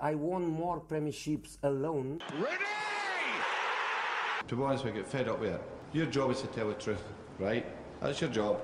[0.00, 2.20] I won more premierships alone.
[4.48, 5.62] To be honest, we get fed up with it.
[5.92, 7.02] Your job is to tell the truth,
[7.38, 7.64] right?
[8.00, 8.60] That's your job.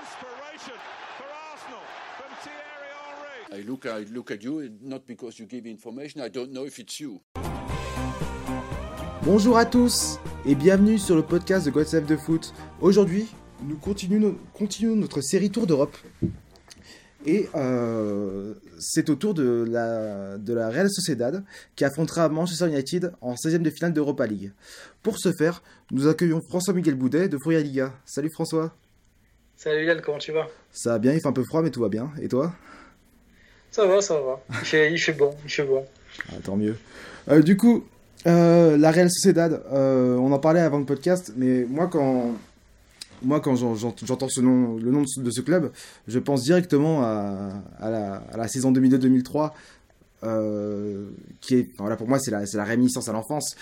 [0.00, 0.78] Inspiration
[1.18, 1.82] for Arsenal
[2.16, 2.88] from Thierry
[3.50, 3.64] Henry.
[3.64, 6.78] I look, I look at you, not because you give information, I don't know if
[6.78, 7.20] it's you.
[9.22, 12.54] Bonjour à tous et bienvenue sur le podcast de God Save the Foot.
[12.80, 13.26] Aujourd'hui,
[13.62, 15.96] nous continuons, continuons notre série Tour d'Europe.
[17.26, 21.44] Et euh, c'est au tour de la, de la Real Sociedad
[21.76, 24.52] qui affrontera Manchester United en 16e de finale d'Europa League.
[25.02, 27.92] Pour ce faire, nous accueillons François-Miguel Boudet de Fouria Liga.
[28.04, 28.74] Salut François.
[29.56, 30.48] Salut Yann, comment tu vas?
[30.72, 32.10] Ça va bien, il fait un peu froid mais tout va bien.
[32.20, 32.52] Et toi?
[33.70, 34.40] Ça va, ça va.
[34.50, 35.84] Il fait, il fait bon, il fait bon.
[36.30, 36.76] Ah, tant mieux.
[37.28, 37.84] Euh, du coup,
[38.26, 42.34] euh, la Real Sociedad, euh, on en parlait avant le podcast, mais moi quand,
[43.22, 44.42] moi, quand j'en- j'ent- j'entends le
[44.90, 45.70] nom de ce, club,
[46.08, 47.62] je pense directement à,
[48.36, 49.54] la, saison 2002-2003,
[50.22, 51.06] euh,
[51.40, 53.56] qui est, pour moi, c'est la, réminiscence à l'enfance,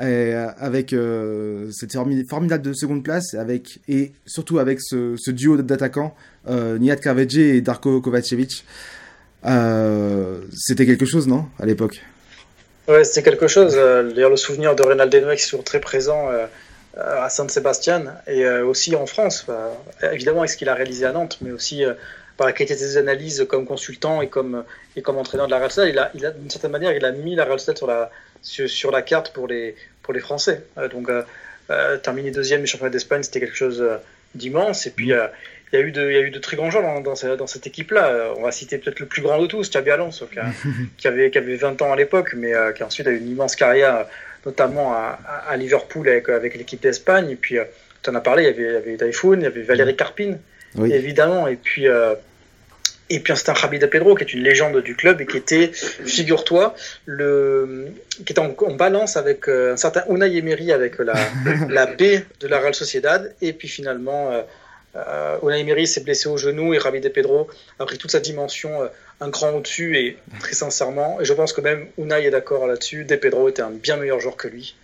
[0.00, 5.56] euh, avec euh, cette formi- formidable de seconde place, avec, et surtout avec ce, duo
[5.56, 6.14] d'attaquants,
[6.48, 6.96] euh, Nihat
[7.36, 8.64] et Darko Kovacevic.
[9.44, 12.02] C'était quelque chose, non, à l'époque?
[12.88, 13.74] Ouais, c'était quelque chose.
[13.74, 16.28] D'ailleurs, le souvenir de Reynaldo qui est toujours très présent
[16.96, 19.46] à Saint-Sébastien et euh, aussi en France.
[20.12, 21.94] Évidemment, avec ce qu'il a réalisé à Nantes, mais aussi euh,
[22.36, 24.64] par la qualité de ses analyses comme consultant et comme,
[24.96, 25.92] et comme entraîneur de la Real Sociedad.
[25.94, 28.10] Il a, il a d'une certaine manière, il a mis la Real Sociedad sur la,
[28.42, 30.64] sur, sur la carte pour les, pour les Français.
[30.78, 31.22] Euh, donc, euh,
[31.70, 33.96] euh, terminer deuxième du championnat d'Espagne, c'était quelque chose euh,
[34.34, 34.86] d'immense.
[34.86, 35.26] Et puis, euh,
[35.72, 37.36] il y, a eu de, y a eu de très grands joueurs dans, dans, ce-
[37.36, 38.08] dans cette équipe-là.
[38.08, 40.44] Euh, On va citer peut-être le plus grand de tous, Xabi Alonso, qui, a-
[40.98, 43.30] qui avait, qui avait 20 ans à l'époque, mais euh, qui ensuite a eu une
[43.30, 44.04] immense carrière, euh,
[44.44, 47.30] notamment à, Liverpool avec, avec l'équipe d'Espagne.
[47.30, 47.56] Et puis,
[48.02, 49.96] tu en as parlé, il y avait, il y avait Typhoon, il y avait Valérie
[49.96, 50.38] Carpine,
[50.76, 50.92] Oui.
[50.92, 51.46] évidemment.
[51.46, 52.14] Et puis, euh,
[53.10, 55.70] et puis c'était un Khabib Pedro, qui est une légende du club et qui était,
[55.72, 57.88] figure-toi, le,
[58.24, 61.14] qui était en, en balance avec euh, un certain Unai Emery avec la,
[61.68, 62.02] la B
[62.40, 63.34] de la Real Sociedad.
[63.42, 64.42] Et puis finalement, euh,
[64.96, 67.48] euh, Unai Emery s'est blessé au genou et Rabi de Pedro
[67.78, 68.86] a pris toute sa dimension euh,
[69.22, 73.04] un cran au-dessus et très sincèrement, et je pense que même Unai est d'accord là-dessus,
[73.04, 74.74] De Pedro était un bien meilleur joueur que lui.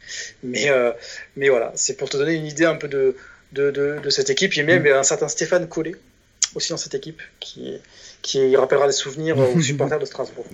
[0.42, 0.92] Mais, euh,
[1.36, 3.16] mais voilà, c'est pour te donner une idée un peu de,
[3.52, 4.54] de, de, de cette équipe.
[4.54, 5.96] Il y a même un certain Stéphane Collet
[6.54, 7.78] aussi dans cette équipe qui,
[8.22, 10.46] qui rappellera des souvenirs aux supporters de Strasbourg.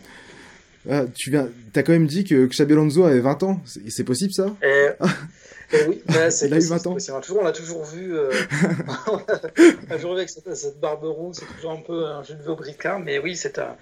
[0.90, 3.60] Ah, tu viens, t'as quand même dit que Xabi Alonso avait 20 ans.
[3.64, 4.54] C'est c'est possible ça?
[4.62, 4.88] Et,
[5.72, 6.98] et oui, bah, c'est Il a eu possible, 20 ans.
[6.98, 7.16] c'est possible.
[7.16, 8.30] On a toujours, on l'a toujours vu, euh,
[9.08, 12.34] on a toujours vu avec cette, cette barbe rouge, c'est toujours un peu un jeu
[12.34, 13.76] de Bricard, mais oui, c'est à,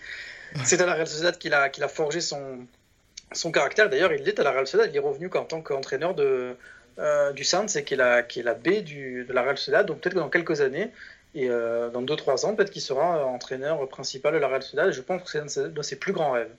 [0.64, 2.66] c'est à la Real Sociedad qu'il a, qu'il a forgé son,
[3.32, 3.90] son caractère.
[3.90, 6.56] D'ailleurs, il est à la Real Sociedad, il est revenu en tant qu'entraîneur de,
[6.98, 9.56] euh, du Saints, et qui est la, qui est la B du, de la Real
[9.56, 10.90] Sociedad, donc peut-être que dans quelques années,
[11.34, 15.00] et euh, dans 2-3 ans, peut-être qu'il sera entraîneur principal de la Real Sociedad, je
[15.00, 16.50] pense que c'est un de ses plus grands rêves.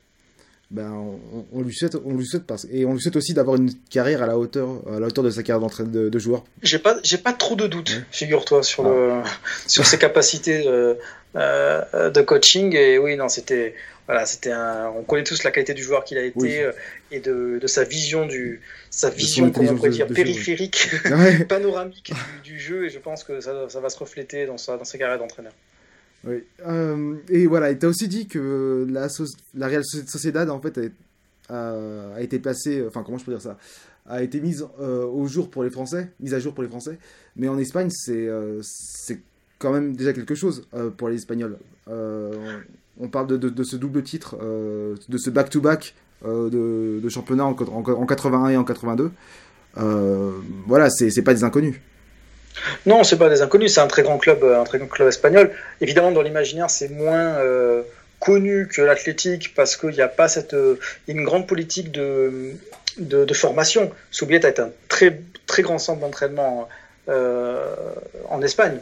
[0.72, 3.57] Ben, on, on lui souhaite, on lui souhaite parce, et on lui souhaite aussi d'avoir
[3.57, 6.44] une carrière à la hauteur, à la hauteur de sa carrière d'entraîneur de, de joueur.
[6.63, 8.03] J'ai pas, j'ai pas trop de doutes, Ouais.
[8.12, 9.22] figure-toi, sur le,
[9.68, 10.96] sur ses capacités euh,
[11.35, 12.75] euh, de coaching.
[12.75, 13.75] Et oui, non, c'était,
[14.07, 16.57] voilà, c'était un, on connaît tous la qualité du joueur qu'il a été Oui.
[16.57, 16.72] euh,
[17.12, 18.59] et de, de sa vision du,
[18.90, 21.44] sa vision, comment on pourrait dire, périphérique, Ouais.
[21.47, 22.13] panoramique
[22.44, 22.85] du, du jeu.
[22.85, 25.53] Et je pense que ça, ça va se refléter dans sa, dans sa carrière d'entraîneur.
[26.25, 26.44] Oui.
[26.66, 29.07] Euh, et voilà, et t'as aussi dit que la,
[29.67, 30.79] Real Sociedad en fait
[31.50, 33.57] a, été placée, enfin comment je peux dire ça,
[34.06, 36.97] a été mise euh, au jour pour les Français, mise à jour pour les Français.
[37.35, 38.61] Mais en Espagne, c'est euh,
[39.59, 41.57] quand même déjà quelque chose euh, pour les Espagnols.
[41.89, 42.59] Euh,
[43.00, 45.95] on, parle de, de- ce double titre, euh, de ce back-to-back
[46.25, 49.11] euh, de, championnat en, en, en 81 et en 82.
[49.78, 50.31] Euh,
[50.67, 51.81] voilà, c'est pas des inconnus.
[52.86, 55.08] Non, c'est pas des inconnus, c'est un très grand club, euh, un très grand club
[55.08, 55.52] espagnol.
[55.81, 57.84] Évidemment, dans l'imaginaire, c'est moins euh,
[58.19, 62.53] connu que l'athlétique parce qu'il n'y a pas cette, euh, a une grande politique de,
[62.97, 63.91] de, de formation.
[64.12, 66.69] Soubiet est un très très grand centre d'entraînement
[67.09, 67.75] euh,
[68.30, 68.78] en Espagne.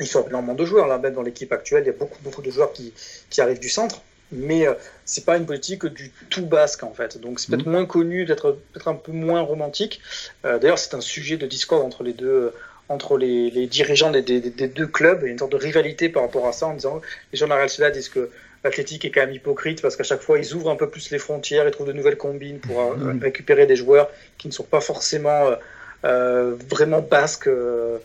[0.00, 2.42] Il faut énormément de joueurs là, même dans l'équipe actuelle, il y a beaucoup beaucoup
[2.42, 2.92] de joueurs qui,
[3.30, 4.02] qui arrivent du centre.
[4.32, 4.72] Mais euh,
[5.04, 8.58] c'est pas une politique du tout basque en fait, donc c'est peut-être moins connu, peut-être
[8.72, 10.00] peut-être un peu moins romantique.
[10.44, 12.52] Euh, D'ailleurs, c'est un sujet de discorde entre les deux,
[12.88, 15.20] entre les, les dirigeants des, des, des, deux clubs.
[15.22, 17.00] Il y a une sorte de rivalité par rapport à ça en disant
[17.32, 18.30] les gens de la Real Sociedad disent que
[18.62, 21.18] l'Athletic est quand même hypocrite parce qu'à chaque fois ils ouvrent un peu plus les
[21.18, 23.20] frontières, ils trouvent de nouvelles combines pour euh, Mhm.
[23.22, 25.56] récupérer des joueurs qui ne sont pas forcément euh,
[26.04, 27.48] euh, vraiment basques.
[27.48, 27.98] euh,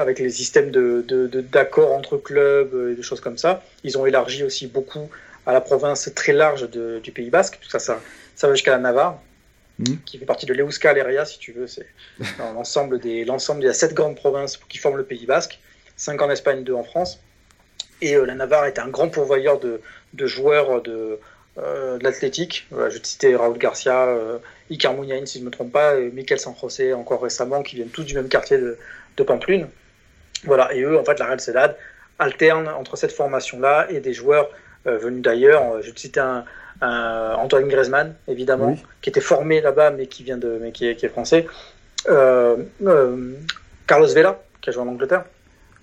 [0.00, 3.62] avec les systèmes de, de, de- d'accords entre clubs et des choses comme ça.
[3.84, 5.10] Ils ont élargi aussi beaucoup
[5.44, 8.00] à la province très large de- du Pays Basque, tout ça, ça,
[8.34, 9.20] ça va jusqu'à la Navarre,
[9.78, 9.98] Mhm.
[10.04, 11.66] qui fait partie de l'Euskal Area, si tu veux.
[11.66, 11.86] C'est
[12.54, 15.60] l'ensemble des, l'ensemble, a sept grandes provinces qui forment le Pays Basque,
[15.96, 17.20] cinq en Espagne, deux en France.
[18.00, 19.80] Et euh, la Navarre est un grand pourvoyeur de,
[20.14, 21.18] de joueurs de,
[21.56, 22.66] de l'Athletic.
[22.70, 24.08] je vais te citer Raúl Garcia,
[24.70, 27.76] Icar Muniain, si je ne me trompe pas, et Michael San José encore récemment, qui
[27.76, 28.78] viennent tous du même quartier de,
[29.16, 29.68] de Pamplune.
[30.44, 31.76] Voilà, et eux, en fait, la Real Sociedad
[32.20, 34.48] alterne entre cette formation-là et des joueurs
[34.84, 35.82] venus d'ailleurs.
[35.82, 36.44] Je vais te citer un,
[36.80, 41.06] Antoine Griezmann, évidemment, qui était formé là-bas, mais qui vient de, mais qui est, qui
[41.06, 41.46] est français.
[42.06, 45.24] Carlos Vela, qui a joué en Angleterre,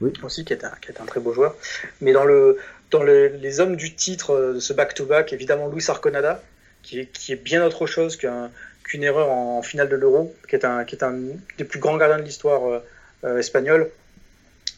[0.01, 0.13] oui.
[0.23, 1.55] aussi, qui est, un, qui est un très beau joueur.
[2.01, 2.57] Mais dans, le,
[2.91, 6.41] dans les hommes du titre de ce back-to-back, évidemment, Luis Arconada,
[6.83, 10.65] qui est, qui est bien autre chose qu'une erreur en, finale de l'Euro, qui, est
[10.65, 11.15] un, qui est un
[11.57, 12.79] des plus grands gardiens de l'histoire euh,
[13.23, 13.89] euh, espagnole.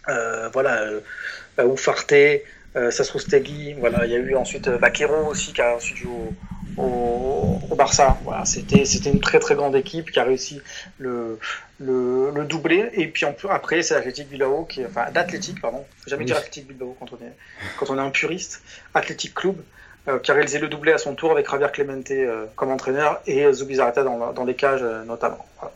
[0.07, 2.13] Euh, voilà, euh, Ufarte,
[2.75, 6.11] euh, Sasrustegui, voilà, il y a eu ensuite Vaquero aussi, qui a ensuite joué
[6.77, 8.17] au, au, au Barça.
[8.23, 10.61] Voilà, c'était c'était une très très grande équipe qui a réussi
[10.97, 11.39] le
[11.79, 12.89] le, le doublé.
[12.93, 15.85] Et puis après, c'est l'Athletic Bilbao, qui, enfin l'Athletic, pardon.
[15.99, 17.33] Faut jamais dire Athletic Bilbao quand on est
[17.79, 18.61] quand on est un puriste.
[18.93, 19.57] Athletic Club.
[20.07, 23.19] Euh, qui a réalisé le doublé à son tour avec Javier Clemente euh, comme entraîneur
[23.27, 25.45] et Zubizarreta dans, dans les cages euh, notamment.
[25.59, 25.73] Voilà.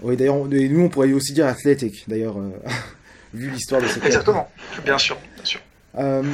[0.00, 2.36] Oui, d'ailleurs, nous on pourrait aussi dire Athletic, d'ailleurs,
[3.32, 4.50] vu l'histoire de cette Exactement,
[4.84, 5.16] bien sûr,
[5.96, 6.24] sûr.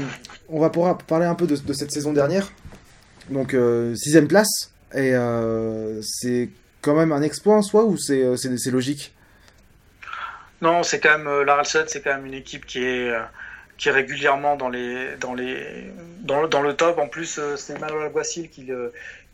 [0.48, 2.52] on va pouvoir parler un peu de, cette saison dernière.
[3.30, 3.56] Donc,
[3.94, 5.12] sixième place, et
[6.02, 6.50] c'est
[6.80, 9.14] quand même un exploit en soi ou c'est logique?
[10.60, 13.10] Non, c'est quand même, la Real c'est quand même une équipe qui est
[13.90, 15.16] régulièrement dans le
[16.72, 16.98] top.
[16.98, 18.70] En plus, euh, c'est Manuel Alguacil qui,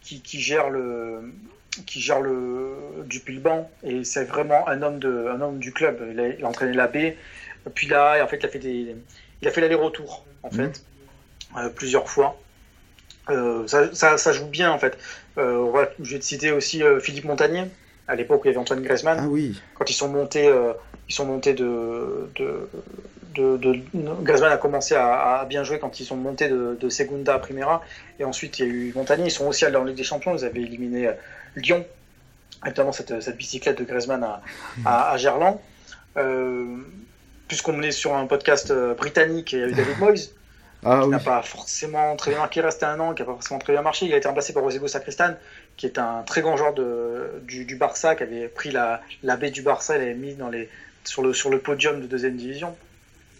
[0.00, 1.34] qui, gère le
[1.86, 6.02] qui gère le du Pilban et c'est vraiment un homme de un homme du club.
[6.10, 7.14] Il a, il a entraîné la B,
[7.75, 8.96] puis là, en fait, il a fait des
[9.43, 10.82] il a fait l'aller-retour en fait
[11.55, 11.58] mmh.
[11.58, 12.40] euh, plusieurs fois.
[13.31, 14.96] Euh, ça, ça, ça, joue bien en fait.
[15.37, 17.64] Euh, je vais te citer aussi Philippe Montagnier
[18.06, 19.19] à l'époque où il y avait Antoine Griezmann.
[19.20, 19.61] Ah oui.
[19.75, 20.50] Quand ils sont montés,
[21.08, 22.69] ils sont montés de, de
[23.35, 23.81] de, de,
[24.23, 27.38] Griezmann a commencé à, à, bien jouer quand ils sont montés de, de, Segunda à
[27.38, 27.85] Primera.
[28.19, 29.26] Et ensuite, il y a eu Montagnier.
[29.26, 30.35] Ils sont aussi allés en Ligue des Champions.
[30.35, 31.11] Ils avaient éliminé
[31.55, 31.87] Lyon,
[32.64, 34.43] notamment cette, cette bicyclette de Griezmann à,
[34.85, 35.61] à, à Gerland.
[36.17, 36.79] Euh,
[37.48, 40.30] Puisqu'on est sur un podcast euh, britannique, il y a eu David Moyes.
[40.84, 41.10] Ah, qui oui.
[41.10, 43.82] n'a pas forcément très bien, est resté un an, qui n'a pas forcément très bien
[43.82, 44.06] marché.
[44.06, 45.34] Il a été remplacé par Rosego Sacristan,
[45.76, 49.36] qui est un très grand joueur de, du, du Barça, qui avait pris la, la
[49.36, 50.68] baie du Barça, il l'avait mis dans les,
[51.04, 52.76] sur, le, sur le podium de deuxième division.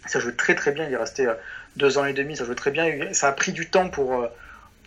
[0.05, 0.85] Ça jouait très très bien.
[0.85, 1.33] Il est resté euh,
[1.77, 2.35] deux ans et demi.
[2.35, 3.13] Ça jouait très bien.
[3.13, 4.27] Ça a pris du temps pour, euh,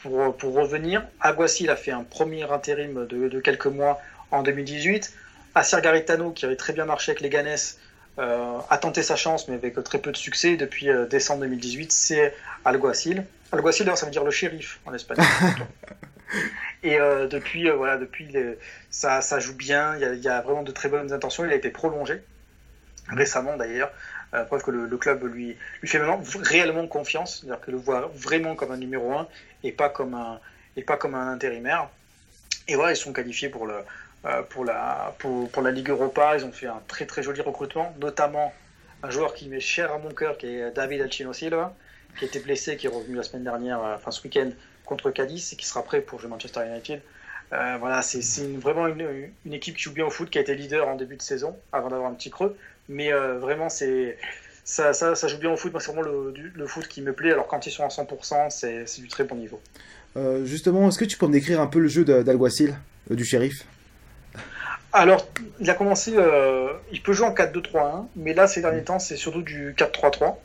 [0.02, 1.04] pour, pour revenir.
[1.20, 5.12] Aguassi, il a fait un premier intérim de, de quelques mois en 2018.
[5.54, 7.56] Acer Garitano, qui avait très bien marché avec les Ganes,
[8.19, 10.56] euh, a tenté sa chance, mais avec très peu de succès.
[10.56, 13.25] Depuis euh, décembre 2018, c'est Alguacil.
[13.53, 15.26] Alguacil, d'ailleurs, ça veut dire le shérif en espagnol.
[16.82, 18.59] et euh, depuis, voilà, depuis les,
[18.91, 19.97] ça, ça joue bien.
[19.97, 21.44] Il y, a, il y, a, vraiment de très bonnes intentions.
[21.44, 22.23] Il a été prolongé
[23.09, 23.91] récemment, d'ailleurs.
[24.47, 28.11] Preuve que le, le, club lui, lui fait maintenant réellement confiance, c'est-à-dire qu'il le voit
[28.14, 29.29] vraiment comme un numéro 1
[29.62, 30.41] et pas comme un,
[30.75, 31.91] et pas comme un intérimaire.
[32.67, 33.75] Et voilà, ils sont qualifiés pour, le,
[34.50, 36.36] pour, la, pour, la Ligue Europa.
[36.36, 38.52] Ils ont fait un très très joli recrutement, notamment
[39.02, 41.74] un joueur qui m'est cher à mon cœur, qui est David Alcino Silva,
[42.19, 44.50] qui était blessé, qui est revenu la semaine dernière, euh, enfin ce week-end,
[44.84, 47.00] contre Cadiz et qui sera prêt pour jouer Manchester United.
[47.52, 48.20] Euh, voilà, c'est
[48.56, 51.16] vraiment une, une, équipe qui joue bien au foot, qui a été leader en début
[51.16, 52.56] de saison, avant d'avoir un petit creux.
[52.88, 54.16] Mais euh, vraiment, c'est
[54.64, 55.72] ça, ça, joue bien au foot.
[55.78, 57.32] C'est vraiment le, foot qui me plaît.
[57.32, 59.60] Alors, quand ils sont à 100%, c'est du très bon niveau.
[60.16, 62.75] Euh, justement, est-ce que tu peux me décrire un peu le jeu d'Alguacil,
[63.11, 63.64] euh, du shérif?
[64.92, 65.26] Alors,
[65.61, 66.12] il a commencé.
[66.16, 70.37] Euh, il peut jouer en 4-2-3-1, mais là, ces derniers temps, c'est surtout du 4-3-3.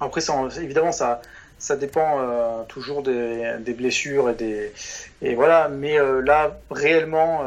[0.00, 1.20] Après, ça, évidemment, ça,
[1.58, 4.72] ça dépend euh, toujours des, des, blessures et des.
[5.20, 7.42] Et voilà, mais euh, là, réellement,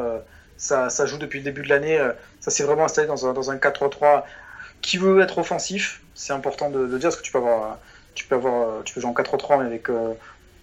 [0.57, 1.99] ça, ça, joue depuis le début de l'année
[2.41, 4.23] ça s'est vraiment installé dans un, dans un 4-3-3
[4.81, 6.01] qui veut être offensif.
[6.15, 7.77] C'est important de, de, dire parce que tu peux avoir,
[8.15, 10.13] tu peux avoir, tu peux jouer en 4-3-3 mais avec euh,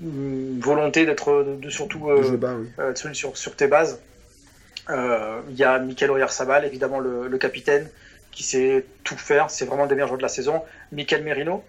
[0.00, 2.68] une volonté d'être de, de, surtout euh, bas, oui.
[2.80, 4.00] euh, sur, sur tes bases.
[4.90, 7.88] Euh, il y a Michael Oyarzabal, évidemment le, le, capitaine,
[8.33, 9.50] qui sait tout faire.
[9.50, 10.62] C'est vraiment le des meilleurs joueurs de la saison.
[10.92, 11.64] Michael Merino,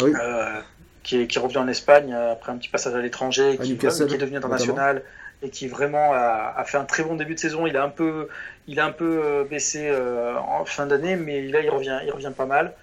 [0.00, 0.12] oui.
[0.20, 0.60] Euh,
[1.02, 5.02] qui, revient en Espagne après un petit passage à l'étranger, qui, qui, est devenu international
[5.42, 7.66] et qui vraiment a, a, fait un très bon début de saison.
[7.66, 8.28] Il a un peu,
[8.66, 12.10] il a un peu euh, baissé euh, en fin d'année, mais là il revient, il
[12.10, 12.74] revient pas mal.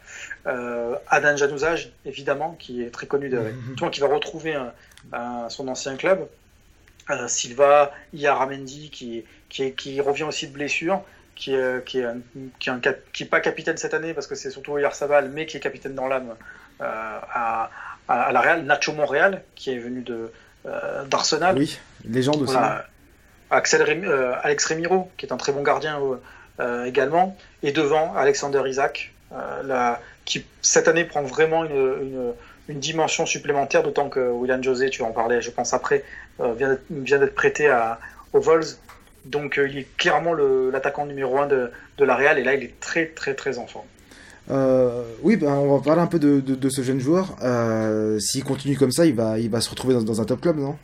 [0.48, 3.90] Euh, Adan Janouzaj, évidemment, qui est très connu, de, mm-hmm.
[3.90, 4.72] qui va retrouver un,
[5.12, 6.28] un, son ancien club.
[7.10, 11.02] Euh, Silva, Iaramendi, qui, qui, qui revient aussi de blessure,
[11.36, 12.08] qui, est, qui, est,
[12.60, 12.82] qui, est un,
[13.14, 15.96] qui est pas capitaine cette année parce que c'est surtout Yarsabal, mais qui est capitaine
[15.96, 16.36] dans l'âme
[16.80, 17.70] à,
[18.10, 18.64] à, à, la Real.
[18.66, 20.32] Nacho Montréal, qui est venu de
[21.10, 21.56] d'Arsenal.
[21.58, 22.54] Oui, légende aussi.
[22.54, 22.86] Voilà.
[23.52, 26.02] Axel euh, Alex Remiro, qui est un très bon gardien
[26.60, 32.34] euh, également, et devant Alexander Isaac, euh, la, qui cette année prend vraiment une, une,
[32.68, 36.04] une dimension supplémentaire, d'autant que William José, tu en parlais, je pense après,
[36.40, 38.00] vient d'être prêté à,
[38.34, 38.66] aux Vols.
[39.26, 42.80] Donc il est clairement l'attaquant numéro 1 de, de la Real, et là il est
[42.80, 43.86] très très très en forme.
[45.24, 47.36] oui, ben, on va parler un peu de, de, ce jeune joueur.
[48.20, 50.58] S'il continue comme ça, il va, il va se retrouver dans, dans un top club,
[50.58, 50.78] non?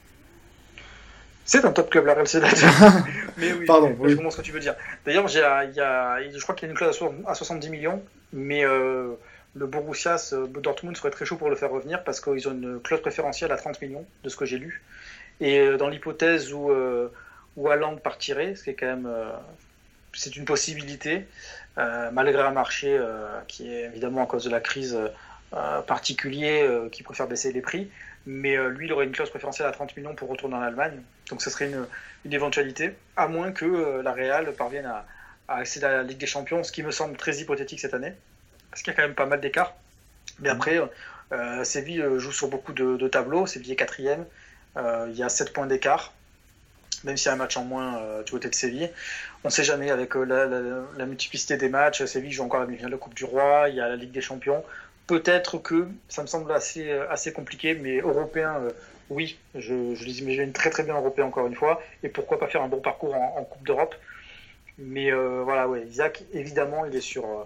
[1.52, 2.50] C'est un top club, la Real Sociedad.
[3.38, 4.74] mais oui, Pardon, je comprends ce que tu veux dire.
[5.06, 9.16] D'ailleurs, je crois qu'il y a une clause à 70 millions, mais euh,
[9.56, 10.16] le Borussia,
[10.62, 13.58] Dortmund serait très chaud pour le faire revenir parce qu'ils ont une clause préférentielle à
[13.58, 14.82] 30 millions, de ce que j'ai lu.
[15.42, 16.72] Et euh, dans l'hypothèse où,
[17.58, 19.10] euh, où Haaland partirait, ce qui est quand même.
[20.14, 21.28] c'est une possibilité,
[21.78, 23.00] malgré un marché
[23.48, 24.98] qui est évidemment à cause de la crise
[25.88, 27.90] particulier, qui préfère baisser les prix
[28.26, 31.02] mais euh, lui, il aurait une clause préférentielle à 30 millions pour retourner en Allemagne.
[31.30, 31.86] Donc ce serait une,
[32.26, 35.06] une éventualité, à moins que euh, la Real parvienne à,
[35.48, 38.14] accéder à la Ligue des Champions, ce qui me semble très hypothétique cette année,
[38.70, 39.74] parce qu'il y a quand même pas mal d'écart.
[40.40, 40.80] Mais après,
[41.34, 44.26] euh, Séville joue sur beaucoup de, tableaux, Séville est quatrième,
[44.78, 46.14] il y a 7 points d'écart,
[47.04, 48.90] même s'il y a un match en moins du côté de Séville.
[49.44, 53.26] On ne sait jamais avec la, multiplicité des matchs, Séville joue encore la Coupe du
[53.26, 54.64] Roi, il y a la Ligue des Champions
[55.12, 58.72] peut-être que ça me semble assez, euh, assez compliqué, mais européen, euh,
[59.10, 62.48] oui, je, je les imagine très très bien européen encore une fois, et pourquoi pas
[62.48, 63.94] faire un bon parcours en, Coupe d'Europe.
[64.78, 67.46] Mais euh, voilà, ouais, Isaac, évidemment, il est sur,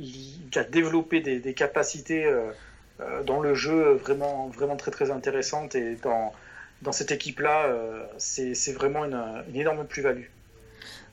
[0.00, 2.28] il, a développé des, capacités
[3.24, 6.32] dans le jeu vraiment, vraiment très très intéressantes, et dans,
[6.82, 7.68] dans cette équipe-là,
[8.18, 10.26] c'est vraiment une, une énorme plus-value.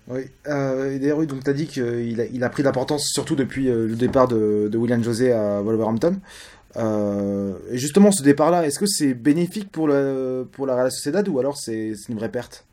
[0.07, 3.69] Oui, euh, d'ailleurs, donc tu as dit qu'il a, il a pris d'importance surtout depuis
[3.69, 6.19] euh, le départ de, de, William José à Wolverhampton.
[6.77, 11.27] Euh, et justement, ce départ-là, est-ce que c'est bénéfique pour, le, pour la Real Sociedad
[11.27, 12.65] ou alors c'est une vraie perte?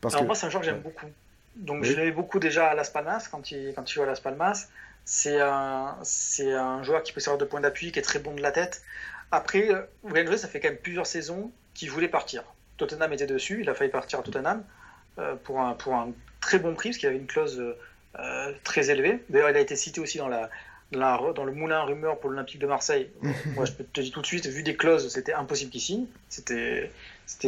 [0.00, 1.06] Parce alors, moi, c'est un joueur que j'aime beaucoup.
[1.54, 4.20] Donc, je l'aimais beaucoup déjà à Las Palmas, quand il, quand il joue à Las
[4.20, 4.68] Palmas.
[5.04, 8.40] C'est un, un joueur qui peut servir de point d'appui, qui est très bon de
[8.40, 8.82] la tête.
[9.32, 12.44] Après, euh, William José, ça fait quand même plusieurs saisons qu'il voulait partir.
[12.76, 14.62] Tottenham était dessus, il a failli partir à Tottenham.
[15.18, 17.62] Euh, pour, un, pour un très bon prix, parce qu'il avait une clause
[18.18, 19.22] euh, très élevée.
[19.28, 20.48] D'ailleurs, il a été cité aussi dans, la,
[20.90, 23.10] dans, le moulin rumeur pour l'Olympique de Marseille.
[23.54, 26.06] Moi, je peux te dire tout de suite, vu des clauses, c'était impossible qu'il signe.
[26.30, 26.90] C'était,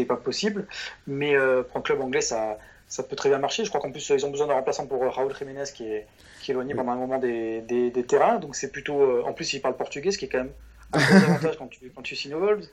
[0.06, 0.66] pas possible.
[1.06, 3.64] Mais euh, pour un club anglais, ça, ça peut très bien marcher.
[3.64, 6.06] Je crois qu'en plus, ils ont besoin d'un remplaçant pour Raúl Jiménez qui est,
[6.42, 8.38] qui est éloigné pendant un moment des, des, terrains.
[8.40, 9.26] Donc, c'est plutôt.
[9.26, 10.52] en plus, il parle portugais, ce qui est quand même
[10.94, 12.66] un gros avantage quand tu, quand tu signes aux Wolves.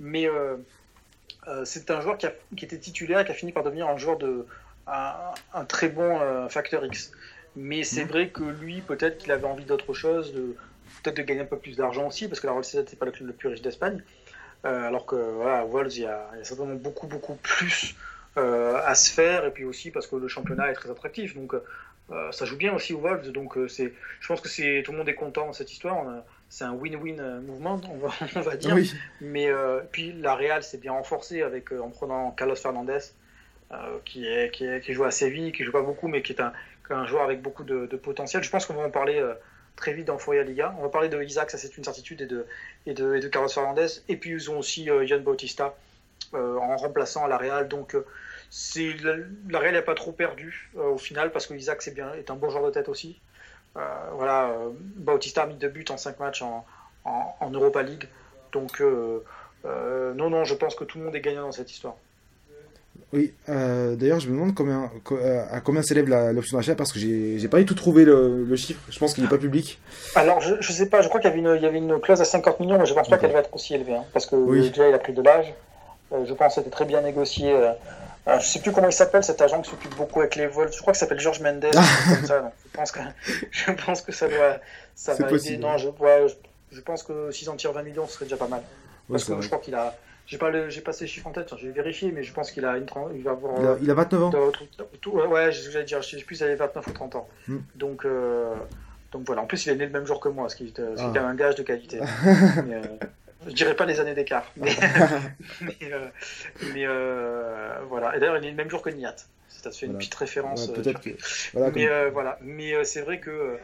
[0.00, 0.28] Mais.
[1.48, 2.26] Euh, c'est un joueur qui,
[2.64, 4.46] était titulaire et qui a fini par devenir un joueur de
[4.86, 7.12] un, très bon euh, facteur X.
[7.54, 8.10] Mais c'est mhm.
[8.10, 10.56] vrai que lui, peut-être qu'il avait envie d'autre chose, de
[11.02, 13.06] peut-être de gagner un peu plus d'argent aussi, parce que la Real Sociedad n'est pas
[13.06, 14.02] le club le plus riche d'Espagne.
[14.64, 17.94] Euh, alors que voilà, à Wolves, il y, a, certainement beaucoup beaucoup plus
[18.38, 21.34] à se faire, et puis aussi parce que le championnat est très attractif.
[21.34, 21.54] Donc
[22.32, 23.32] ça joue bien aussi aux Wolves.
[23.32, 25.96] Donc c'est, je pense que c'est tout le monde est content dans cette histoire.
[25.96, 28.76] On a, c'est un win-win euh, mouvement, on va, on va dire.
[29.20, 32.98] Mais euh, puis la Real s'est bien renforcée avec, euh, en prenant Carlos Fernandez,
[34.04, 36.40] qui, est, qui, est, qui, joue à Séville, qui joue pas beaucoup, mais qui est
[36.40, 36.52] un,
[36.88, 38.44] un joueur avec beaucoup de, potentiel.
[38.44, 39.20] Je pense qu'on va en parler
[39.74, 40.72] très vite dans Foya Liga.
[40.78, 42.46] On va parler de Isaac, ça c'est une certitude, et de,
[42.86, 43.88] et de, et de Carlos Fernandez.
[44.08, 45.74] Et puis ils ont aussi Yann Bautista
[46.32, 47.66] en remplaçant à la Real.
[47.66, 47.96] Donc
[48.50, 52.30] c'est la, Real n'est pas trop perdu au final parce que Isaac c'est bien, est
[52.30, 53.20] un bon joueur de tête aussi.
[53.76, 53.80] Euh,
[54.14, 56.64] voilà, euh, Bautista a mis deux buts en cinq matchs en,
[57.04, 58.08] en, Europa League.
[58.52, 59.22] Donc, euh,
[60.14, 61.94] non, non, je pense que tout le monde est gagnant dans cette histoire.
[63.12, 64.90] Oui, d'ailleurs, je me demande combien,
[65.50, 68.80] à combien s'élève l'option d'achat parce que j'ai pas du tout trouvé le, chiffre.
[68.88, 69.78] Je pense qu'il n'est pas public.
[70.14, 72.00] Alors, je, je sais pas, je crois qu'il y, avait une, il y avait une
[72.00, 74.26] clause à 50 millions, mais je pense pas qu'elle va être aussi élevée hein, parce
[74.26, 75.52] que déjà il a pris de l'âge.
[76.10, 77.54] je pense que c'était très bien négocié
[78.26, 80.72] je sais plus comment il s'appelle, cet agent qui s'occupe beaucoup avec les vols.
[80.72, 81.66] Je crois qu'il s'appelle Georges Mendes.
[82.24, 83.00] ça, je, pense que,
[83.50, 84.58] je pense que ça doit
[84.94, 85.58] ça va aider.
[85.58, 85.88] Non, je,
[86.72, 88.62] je, pense que s'ils en tirent 20 millions, ce serait déjà pas mal.
[89.08, 89.94] Parce que je crois qu'il a.
[90.26, 92.76] J'ai pas, le, pas ces chiffres en tête, j'ai vérifié, mais je pense qu'il a
[92.76, 93.60] une il va avoir.
[93.60, 94.32] Il a, il a 29 ans.
[95.28, 97.28] ouais, j'allais dire, je sais plus s'il avait 29 ou 30 ans.
[97.46, 97.58] Hmm.
[97.76, 98.52] Donc, euh,
[99.12, 99.42] donc voilà.
[99.42, 101.20] En plus, il est né le même jour que moi, ce qui est, ah.
[101.20, 102.00] un gage de qualité.
[102.66, 103.06] mais, euh,
[103.46, 104.70] je dirais pas les années d'écart, mais,
[105.60, 106.08] mais, euh,
[106.74, 108.16] euh, voilà.
[108.16, 109.16] Et d'ailleurs, il est le même jour que Niat.
[109.48, 110.68] Ça te fait une petite référence.
[110.68, 112.38] Euh, mais voilà.
[112.42, 113.58] Mais c'est vrai que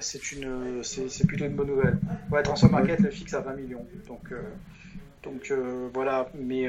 [0.00, 1.98] c'est une, c'est plutôt une bonne nouvelle.
[2.30, 3.86] Ouais, Transfer Market le fixe à 20 millions.
[4.06, 4.32] Donc,
[5.22, 5.52] donc
[5.94, 6.28] voilà.
[6.34, 6.66] Mais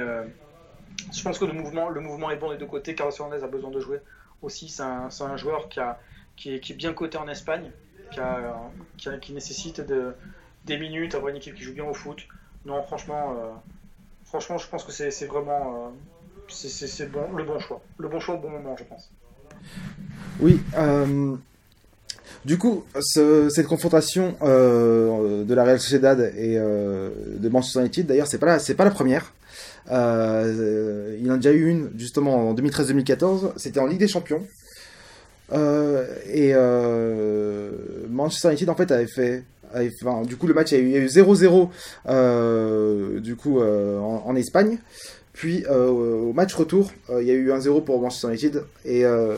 [1.14, 2.96] je pense que le mouvement, le mouvement est bon des deux côtés.
[2.96, 4.00] Carlos Fernandez a besoin de jouer
[4.42, 4.70] aussi.
[4.70, 6.00] C'est un, un, joueur qui, a,
[6.36, 7.72] qui, est, qui est bien coté en Espagne,
[8.12, 8.56] qui, a,
[8.98, 10.14] qui, qui nécessite de
[10.66, 12.28] des minutes, avoir une équipe qui joue bien au foot.
[12.66, 13.50] Non, franchement, euh,
[14.26, 15.90] franchement, je pense que c'est vraiment euh,
[16.50, 17.82] c'est bon, le bon choix.
[17.98, 19.10] Le bon choix au bon moment, je pense.
[20.40, 20.60] Oui.
[20.78, 21.36] Euh,
[22.44, 28.40] Du coup, ce- cette confrontation de la Real Sociedad et de Manchester United, d'ailleurs, c'est
[28.40, 29.32] pas la, pas la première.
[29.92, 33.54] Euh, il en a déjà eu une justement en 2013-2014.
[33.58, 34.44] C'était en Ligue des Champions.
[35.54, 36.54] Et
[38.10, 39.44] Manchester United en fait avait fait,
[39.76, 41.70] enfin, du coup le match il y a eu- il y a eu 0-0
[42.10, 44.78] euh, du coup euh, en, en Espagne.
[45.34, 49.06] Puis euh, au match retour, euh, il y a eu 1-0 pour Manchester United et
[49.06, 49.38] euh,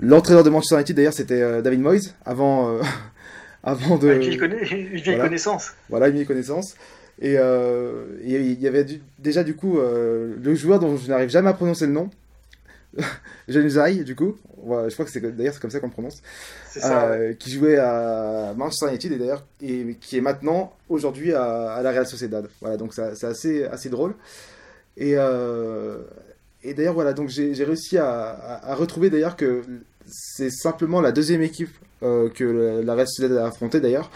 [0.00, 2.80] L'entraîneur de Manchester United d'ailleurs c'était euh, David Moyes avant, euh,
[3.62, 5.24] avant de vieille, conna- une vieille voilà.
[5.24, 5.72] connaissance.
[5.90, 6.74] voilà une vieille connaissance
[7.20, 11.28] et euh, il y avait du- déjà du coup euh, le joueur dont je n'arrive
[11.28, 12.10] jamais à prononcer le nom
[13.48, 16.22] Januzaj du coup je crois que c'est d'ailleurs c'est comme ça qu'on le prononce
[16.76, 16.82] ouais.
[16.84, 21.82] euh, qui jouait à Manchester United et d'ailleurs et qui est maintenant aujourd'hui à, à
[21.82, 22.46] la Real Sociedad.
[22.60, 24.14] Voilà, donc c'est assez assez drôle.
[24.96, 25.98] Et euh,
[26.62, 29.62] et d'ailleurs voilà, donc j'ai réussi à, à- à retrouver d'ailleurs que
[30.06, 32.44] c'est simplement la deuxième équipe euh, que
[32.84, 34.10] la- Real Sociedad a affrontée d'ailleurs.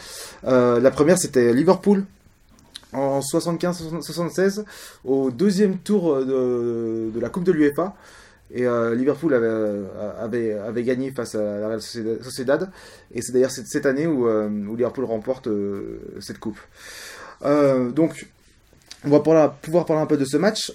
[0.45, 2.05] La première c'était Liverpool
[2.93, 4.65] en 75-76
[5.05, 7.95] au deuxième tour de, de la Coupe de l'UEFA.
[8.57, 9.85] Et euh, Liverpool avait, euh,
[10.19, 12.71] avait, avait gagné face à la Real Sociedad-.
[13.15, 15.47] Et c'est d'ailleurs cette, cette année où, euh, où Liverpool remporte
[16.21, 16.59] cette coupe.
[17.43, 18.27] Donc,
[19.05, 20.73] on va pouvoir parler un peu de ce match.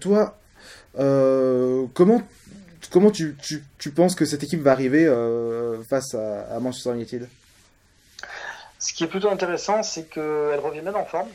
[0.00, 0.38] Toi,
[0.94, 2.22] comment,
[2.90, 6.92] comment tu, tu, tu penses que cette équipe va arriver euh, face à, à Manchester
[6.94, 7.28] United?
[8.78, 11.28] Ce qui est plutôt intéressant, c'est qu'elle revient bien en forme.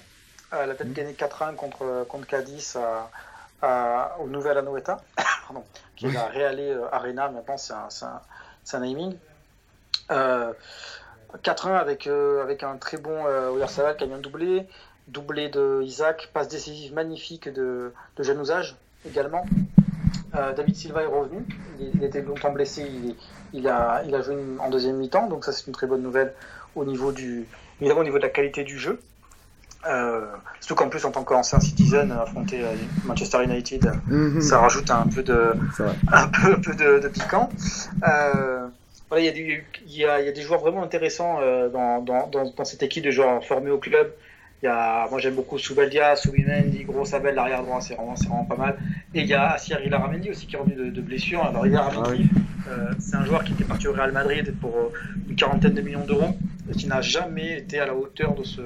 [0.52, 0.94] Elle a peut-être Mhm.
[0.96, 3.12] gagné 4-1 contre, contre Cadiz à,
[3.62, 4.98] à- au Nouvel Anoeta,
[5.48, 5.64] pardon,
[5.96, 8.22] qui est la Reale Arena, maintenant c'est un, un,
[8.64, 9.16] c'est un naming.
[10.12, 10.52] Euh,
[11.44, 14.68] 4-1 avec, euh, avec un très bon euh, Oyarzabal qui a un doublé,
[15.08, 18.76] doublé de Isaac, passe décisive magnifique de, de Januzaj
[19.08, 19.46] également.
[20.36, 21.46] Euh, David Silva est revenu,
[21.80, 23.16] il, il était longtemps blessé, il,
[23.54, 26.34] il a, il a joué en deuxième mi-temps, donc ça c'est une très bonne nouvelle
[26.76, 27.48] au niveau du,
[28.00, 29.02] au niveau de la qualité du jeu.
[29.90, 30.22] Euh,
[30.60, 32.68] surtout qu'en plus en tant qu'ancien citizen affronter euh,
[33.06, 33.92] Manchester United,
[34.42, 35.54] ça rajoute un peu de,
[36.12, 37.50] un peu, un peu de, de piquant.
[38.08, 38.68] Euh,
[39.10, 41.68] voilà, il y, a des- il y, a, y a des joueurs vraiment intéressants euh,
[41.70, 44.12] dans, dans, dans, dans cette équipe de joueurs formés au club.
[44.64, 48.56] Y a, moi j'aime beaucoup Soubeldia, Soubimendi, Gros Abel, l'arrière droit, c'est vraiment, vraiment pas
[48.56, 48.78] mal.
[49.16, 51.44] Et il y a Asier Ilaramendi aussi qui est revenu de, de blessure.
[51.44, 52.30] Alors Ilaramendi,
[52.70, 54.92] euh, c'est un joueur qui était parti au Real Madrid pour euh,
[55.28, 56.36] une quarantaine de millions d'euros
[56.78, 58.62] qui n'a jamais été à la hauteur de ce,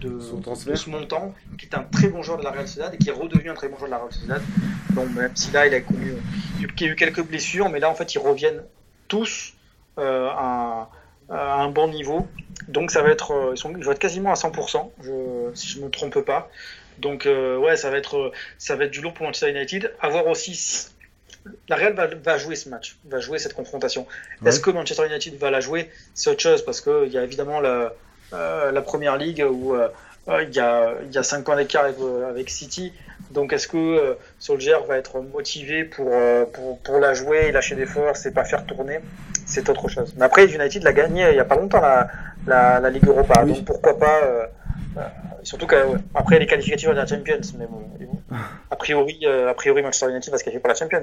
[0.00, 3.08] de, ce montant, qui est un très bon joueur de la Real Sociedad et qui
[3.08, 4.42] est redevenu un très bon joueur de la Real Sociedad.
[4.90, 6.14] Donc même si là il a connu,
[6.60, 8.62] il a eu quelques blessures, mais là en fait ils reviennent
[9.08, 9.54] tous
[9.98, 10.90] euh, à,
[11.28, 12.26] à un bon niveau.
[12.68, 15.68] Donc ça va être, euh, ils, sont, ils vont être quasiment à 100%, je, si
[15.68, 16.50] je me trompe pas.
[16.98, 19.92] Donc euh, ouais, ça va être, ça va être du lourd pour Manchester United.
[20.00, 20.88] À voir aussi si
[21.68, 24.06] la Real va, va jouer ce match, va jouer cette confrontation.
[24.42, 24.48] Ouais.
[24.48, 25.90] Est-ce que Manchester United va la jouer?
[26.14, 27.92] C'est autre chose parce que il y a évidemment la,
[28.32, 29.88] euh, la première ligue où euh,
[30.28, 32.92] euh, il y a il y a cinq points d'écart avec, euh, avec City.
[33.30, 37.52] Donc est-ce que euh, Solskjaer va être motivé pour, euh, pour pour la jouer, et
[37.52, 39.00] lâcher des forces et pas faire tourner?
[39.46, 40.14] C'est autre chose.
[40.16, 42.08] Mais après United l'a gagné il y a pas longtemps la
[42.46, 43.42] la, la Ligue Europa.
[43.44, 43.52] Oui.
[43.52, 44.46] Donc pourquoi pas euh,
[44.96, 45.00] euh,
[45.46, 48.18] Surtout que ouais, après les qualificatifs de la Champions, mais bon, et bon,
[48.70, 51.02] a priori, euh, a priori Manchester United va se qualifier pour la Champions.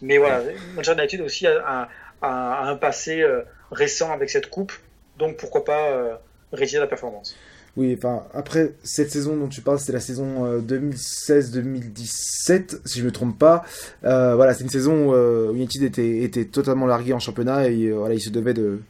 [0.00, 0.40] Mais voilà,
[0.74, 1.88] Manchester United aussi a, a-
[2.22, 4.72] a un passé euh, récent avec cette coupe,
[5.18, 6.14] donc pourquoi pas euh,
[6.52, 7.36] réussir la performance.
[7.76, 13.04] Oui, enfin, après, cette saison dont tu parles, c'était la saison euh, 2016-2017, si je
[13.04, 13.64] me trompe pas.
[14.04, 17.90] Euh, voilà, c'est une saison où euh, United était, était totalement largué en championnat et
[17.90, 18.80] voilà, il se devait de,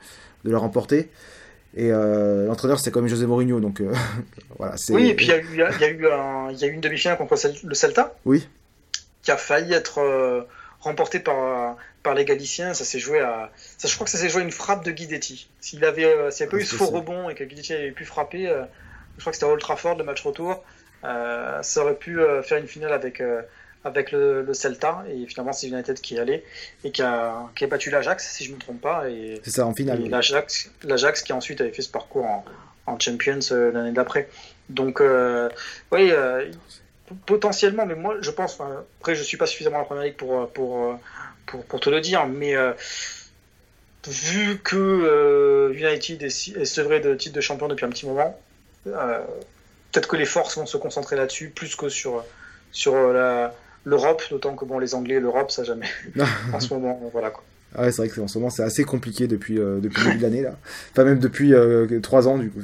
[0.45, 1.11] de la remporter.
[1.75, 3.93] Et euh, l'entraîneur, c'était quand même José Mourinho, donc euh,
[4.59, 4.77] voilà.
[4.77, 6.59] c'est Oui, et puis il y a eu, y a- y a eu, un- il
[6.59, 8.47] y a eu une demi-finale contre le Cel- le Celta, Oui.
[9.23, 10.43] qui a failli être euh,
[10.81, 12.75] remportée par, par les Galiciens.
[12.75, 14.91] Ça s'est joué à, ça, je crois que ça s'est joué à une frappe de
[14.91, 15.49] Guidetti.
[15.61, 17.45] S'il avait, euh, s'il n'y avait pas Ah, eu ce c'est faux rebond et que
[17.45, 18.65] Guidetti avait pu frapper, euh,
[19.17, 20.63] je crois que c'était à Old Trafford le match retour,
[21.03, 23.23] ça aurait pu faire une finale avec.
[23.85, 26.45] Avec le, le Celta et finalement c'est United qui est allé
[26.85, 29.67] et qui a, qui a battu l'Ajax si je me trompe pas et, C'est ça,
[29.67, 30.01] en finale.
[30.03, 30.09] oui.
[30.09, 32.45] l'Ajax, l'Ajax qui ensuite avait fait ce parcours en,
[32.87, 34.29] en Champions euh, l'année d'après.
[34.69, 35.49] Donc, euh,
[35.91, 36.51] oui, euh,
[37.27, 38.59] potentiellement, mais moi, je pense,
[39.01, 40.99] après, je suis pas suffisamment à la première ligue pour, pour,
[41.47, 42.55] pour, pour te le dire, mais
[44.07, 48.39] vu que United est, est sevré de titre de champion depuis un petit moment,
[48.85, 52.25] peut-être que les forces vont se concentrer là-dessus plus que sur,
[52.71, 53.55] sur la.
[53.85, 55.87] L'Europe, d'autant que bon, les Anglais, l'Europe, ça jamais.
[56.53, 57.43] en ce moment, voilà quoi.
[57.75, 60.01] Ah ouais, c'est vrai que c'est- en ce moment, c'est assez compliqué depuis, euh, depuis
[60.03, 60.57] le début de l'année, là.
[60.93, 61.53] Enfin, même depuis
[62.03, 62.61] 3 ans, du coup.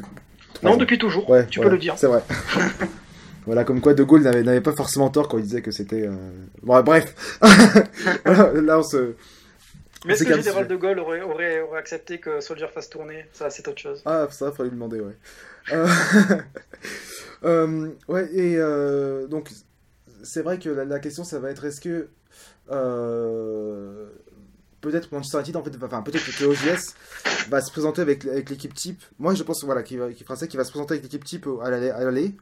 [0.62, 0.76] Non, ans.
[0.76, 1.94] depuis toujours, Ouais, tu peux le dire.
[1.96, 2.22] C'est vrai.
[3.46, 6.06] voilà, comme quoi De Gaulle n'avait pas forcément tort quand il disait que c'était.
[6.06, 6.14] euh,
[6.62, 7.14] Bon, bref.
[8.24, 9.14] Voilà, là, on se.
[10.04, 13.26] Mais est-ce que comme Général de Gaulle aurait, aurait, aurait accepté que Soldier fasse tourner?
[13.32, 14.02] Ça, c'est autre chose.
[14.04, 15.16] Ah, ça, fallait lui demander, ouais.
[15.72, 15.86] Euh,
[17.44, 19.50] euh, ouais, et euh, donc,
[20.22, 22.08] c'est vrai que la, question, ça va être est-ce que.
[22.70, 24.06] euh,
[24.80, 26.94] peut-être Manchester United, en fait, enfin, peut-être que OGS
[27.48, 29.02] va se présenter avec, avec l'équipe type.
[29.18, 31.60] Moi, je pense voilà, qu'il qu'il fera qu'il va se présenter avec l'équipe type au-
[31.60, 32.34] à l'aller.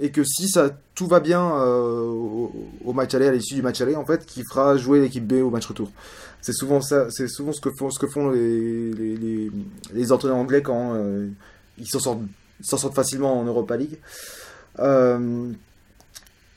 [0.00, 2.02] Et que si ça, tout va bien euh,
[2.84, 5.42] au, match aller, à l'issue du match aller, en fait, qu'il fera jouer l'équipe B
[5.42, 5.90] au match retour.
[6.40, 9.50] C'est souvent ça, c'est souvent ce que font, ce que font les, les,
[9.92, 11.26] les, entraîneurs anglais quand euh,
[11.78, 12.20] ils s'en sortent,
[12.62, 13.98] sortent facilement en Europa League.
[14.78, 15.50] Euh,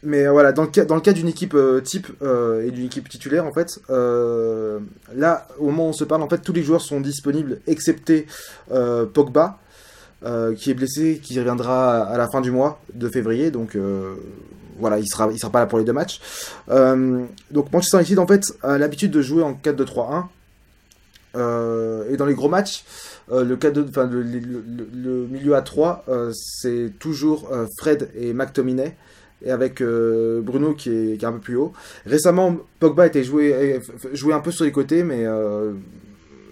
[0.04, 2.86] mais voilà, dans le cas, dans le cas d'une équipe euh, type euh, et d'une
[2.86, 4.80] équipe titulaire, en fait, euh,
[5.16, 8.26] là, au moment où on se parle, en fait, tous les joueurs sont disponibles, excepté
[8.72, 9.60] euh, Pogba,
[10.24, 13.52] euh, qui est blessé, qui reviendra à la fin du mois de février.
[13.52, 14.16] Donc euh,
[14.80, 16.20] voilà, il sera, il sera pas là pour les deux matchs.
[16.70, 20.26] Euh, donc Manchester United, en fait, a l'habitude de jouer en 4-2-3-1.
[21.38, 22.84] Euh, et dans les gros matchs,
[23.32, 28.34] euh, le, 4-2 enfin, le, le- milieu à 3, euh, c'est toujours euh, Fred et
[28.34, 28.98] McTominay.
[29.44, 31.74] Et avec euh, Bruno qui est, qui est un peu plus haut.
[32.06, 33.80] Récemment, Pogba était joué,
[34.14, 35.74] joué un peu sur les côtés, mais euh,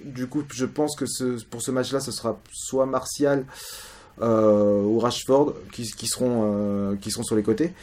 [0.04, 1.06] du coup, je pense que
[1.44, 3.46] pour ce match-là, ce sera soit Martial
[4.22, 7.74] euh, ou Rashford qui, seront, qui seront sur les côtés.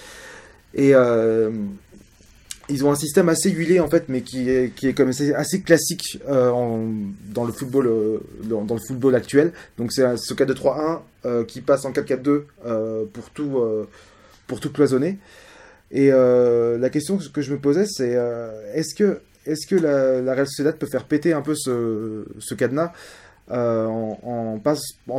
[0.75, 0.93] Et
[2.69, 5.63] ils ont un système assez huilé en fait, mais qui est, qui est comme assez
[5.63, 9.53] classique dans le football, dans, le football actuel.
[9.79, 13.61] Donc c'est ce 4-2-3-1 euh, qui passe en 4-4-2 euh, pour tout,
[14.47, 15.19] pour tout cloisonner.
[15.91, 20.21] Et euh, la question que je me posais, c'est euh, est-ce que, est-ce que la,
[20.21, 22.93] la Real Sociedad peut faire péter un peu ce, ce cadenas
[23.53, 24.59] euh, en, en,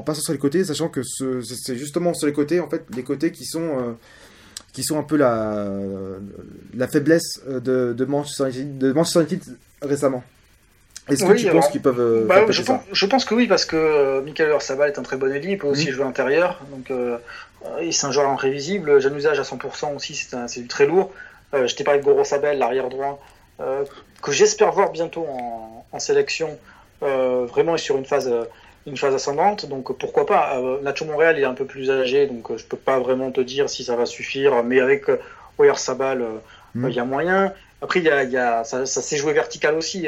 [0.01, 3.03] passant sur les côtés, sachant que ce- c'est justement sur les côtés, en fait, les
[3.03, 3.95] côtés qui sont,
[4.73, 5.69] qui sont un peu la,
[6.75, 8.49] la faiblesse de Manchester
[9.21, 10.23] United récemment.
[11.09, 13.25] Est-ce que Oui, tu alors, penses qu'ils peuvent euh, Bah, je, ça pense, je pense
[13.25, 15.87] que oui, parce que euh, Michael Oyarzabal est un très bon ailier, il peut aussi
[15.87, 15.93] Mhm.
[15.93, 17.17] jouer intérieur, donc euh,
[17.91, 18.99] c'est un joueur imprévisible.
[18.99, 21.11] Januzaj à 100% aussi, c'est un- c'est du très lourd.
[21.53, 23.19] Euh, je t'ai parlé de Goro Sabel, l'arrière droit,
[23.61, 23.83] euh,
[24.21, 26.57] que j'espère voir bientôt en, en sélection,
[27.03, 28.29] euh, vraiment sur une phase,
[28.85, 29.65] une phase ascendante.
[29.67, 30.57] Donc pourquoi pas.
[30.59, 33.39] Euh, Nacho Montréal il est un peu plus âgé, donc je peux pas vraiment te
[33.41, 35.05] dire si ça va suffire, mais avec
[35.57, 36.23] Oyarzabal,
[36.75, 36.89] Mhm.
[36.89, 37.53] il y a moyen.
[37.81, 40.07] Après, il y a, il y a, ça, ça s'est joué vertical aussi.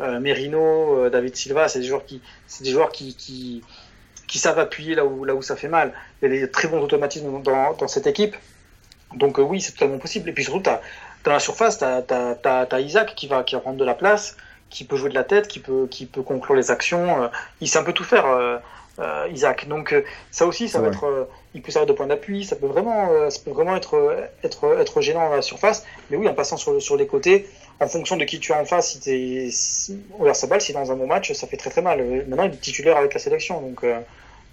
[0.00, 3.62] Euh, Merino, euh, David Silva, c'est des joueurs qui, c'est des joueurs qui, qui,
[4.26, 5.92] qui savent appuyer là où, là où ça fait mal.
[6.22, 8.36] Il y a des très bons automatismes dans, dans cette équipe.
[9.14, 10.28] Donc euh, oui, c'est totalement possible.
[10.28, 10.80] Et puis surtout, t'as,
[11.22, 14.36] dans la surface, tu as, Isaac qui va, qui va prendre de la place,
[14.70, 17.30] qui peut jouer de la tête, qui peut, qui peut conclure les actions.
[17.60, 18.26] il sait un peu tout faire,
[19.00, 19.66] euh, Isaac.
[19.66, 19.94] Donc
[20.30, 20.96] ça aussi, ça va vrai.
[20.96, 22.44] être, euh, il peut servir de point d'appui.
[22.44, 25.84] Ça peut vraiment, euh, ça peut vraiment être, être, être gênant dans la surface.
[26.10, 27.48] Mais oui, en passant sur, sur les côtés,
[27.80, 29.50] en fonction de qui tu as en face, si t'es,
[30.18, 32.00] Oyarzabal, si dans un bon match, ça fait très très mal.
[32.00, 34.00] Euh, Maintenant, il est titulaire avec la sélection, donc, euh,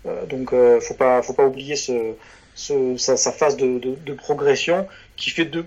[0.05, 2.13] euh, donc euh, faut pas, faut pas oublier ce,
[2.55, 5.65] ce, sa, sa phase de, de, de progression qui fait de.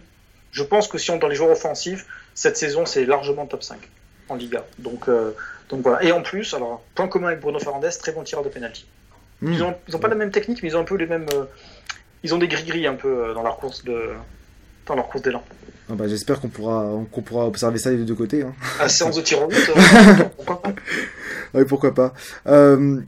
[0.53, 3.63] Je pense que si on est dans les joueurs offensifs, cette saison c'est largement top
[3.63, 3.79] 5
[4.29, 4.65] en Liga.
[4.79, 5.33] Donc, euh,
[5.69, 6.03] donc voilà.
[6.05, 8.87] Et en plus, alors point commun avec Bruno Fernandes, très bon tireur de penalty.
[9.41, 9.53] Hmm.
[9.53, 11.27] Ils ont, ils ont pas la même technique, mais ils ont un peu les mêmes.
[11.35, 11.45] euh,
[12.23, 14.15] ils ont des gris-gris un peu dans leur course de,
[14.87, 15.43] dans leur course d'élan.
[15.91, 18.43] Ah bah, J'espère qu'on pourra, qu'on pourra observer ça des deux côtés.
[18.43, 18.55] Hein.
[18.81, 20.73] À séance de tir au but, euh, pourquoi pas
[21.55, 22.15] Oui, pourquoi pas.
[22.47, 23.01] Euh,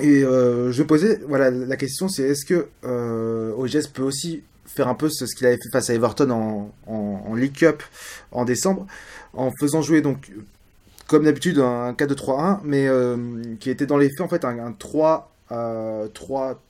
[0.00, 4.88] et euh, je posais, voilà, la question c'est est-ce que euh, OGS peut aussi faire
[4.88, 7.82] un peu ce, ce qu'il avait fait face à Everton en, en, en League Cup
[8.32, 8.86] en décembre,
[9.32, 10.30] en faisant jouer donc
[11.06, 12.88] comme d'habitude un 4-2-3-1, mais
[13.58, 16.60] qui était dans les faits en fait un, un 3 euh, 3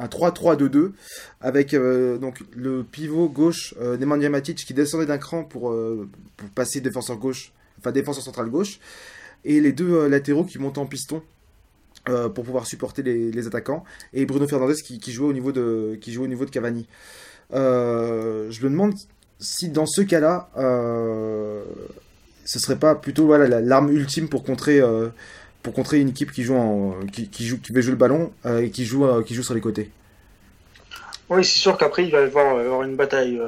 [0.00, 0.92] un 3-3-2-2
[1.40, 6.08] avec euh, donc le pivot gauche euh, Nemanja Matic qui descendait d'un cran pour, euh,
[6.54, 8.80] passer défenseur gauche, enfin défenseur central gauche
[9.44, 11.22] et les deux euh, latéraux qui montaient en piston
[12.34, 13.84] pour pouvoir supporter les, attaquants
[14.14, 16.88] et Bruno Fernandes qui, jouait au niveau de qui jouait au niveau de Cavani.
[17.52, 17.58] Je
[18.64, 18.94] me demande
[19.38, 20.48] si dans ce cas-là,
[22.46, 24.80] ce serait pas plutôt voilà la- l'arme ultime pour contrer
[25.62, 28.32] pour contrer une équipe qui joue en, qui, qui joue qui veut jouer le ballon
[28.46, 29.90] euh, et qui joue euh, qui joue sur les côtés.
[31.28, 33.40] Oui, c'est sûr qu'après, il va y avoir, euh, une bataille,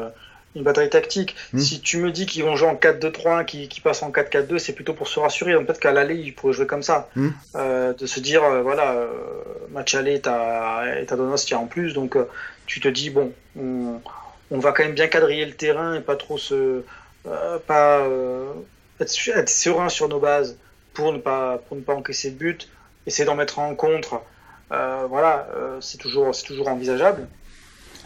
[0.54, 1.34] une bataille tactique.
[1.52, 1.58] Mm.
[1.58, 4.72] Si tu me dis qu'ils vont jouer en 4-2-3-1, qui, qui passent en 4-4-2, c'est
[4.72, 5.52] plutôt pour se rassurer.
[5.64, 7.08] Peut-être qu'à l'aller, ils pourraient jouer comme ça.
[7.16, 7.28] Mm.
[7.56, 9.04] Euh, de se dire, voilà,
[9.72, 11.92] match aller, t'as et t'as Donostia en plus.
[11.92, 12.16] Donc,
[12.66, 14.00] tu te dis, bon, on,
[14.52, 16.82] on va quand même bien quadriller le terrain et pas trop se.
[17.66, 18.06] pas
[19.00, 20.56] être serein sur nos bases
[20.94, 22.68] pour ne pas, pour ne pas encaisser de but.
[23.06, 24.22] Essayer d'en mettre en contre.
[24.70, 27.28] Euh, voilà, euh, c'est toujours, c'est toujours envisageable.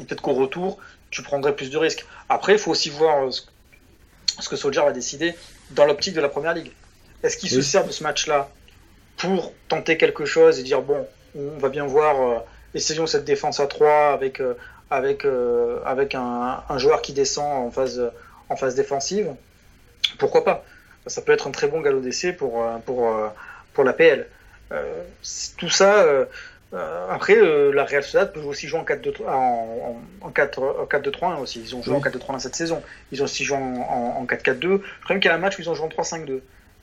[0.01, 0.79] Et peut-être qu'au retour,
[1.11, 2.07] tu prendrais plus de risques.
[2.29, 3.42] Après, il faut aussi voir euh, ce,
[4.40, 5.35] ce que Soldier va décider
[5.70, 6.72] dans l'optique de la première ligue.
[7.22, 8.51] Est-ce qu'il se sert de ce match-là
[9.16, 12.38] pour tenter quelque chose et dire bon, on va bien voir, euh,
[12.75, 14.55] essayons cette défense à 3 avec, euh,
[14.90, 18.12] avec, euh, avec un, un, joueur qui descend en phase,
[18.49, 19.35] en phase défensive?
[20.18, 20.64] Pourquoi pas?
[21.06, 23.14] Ça peut être un très bon galop d'essai pour, pour,
[23.72, 24.26] pour la PL.
[25.56, 26.04] tout ça.
[27.10, 27.36] après,
[27.72, 31.60] la Real Sociedad peut aussi jouer en 4-2-3 en, en, 4-2-3 hein, aussi.
[31.60, 32.82] Ils ont joué en 4-2-3 cette saison.
[33.12, 34.60] Ils ont aussi joué en, en 4-4-2.
[34.60, 36.40] Je crois même qu'il y a un match où ils ont joué en 3-5-2.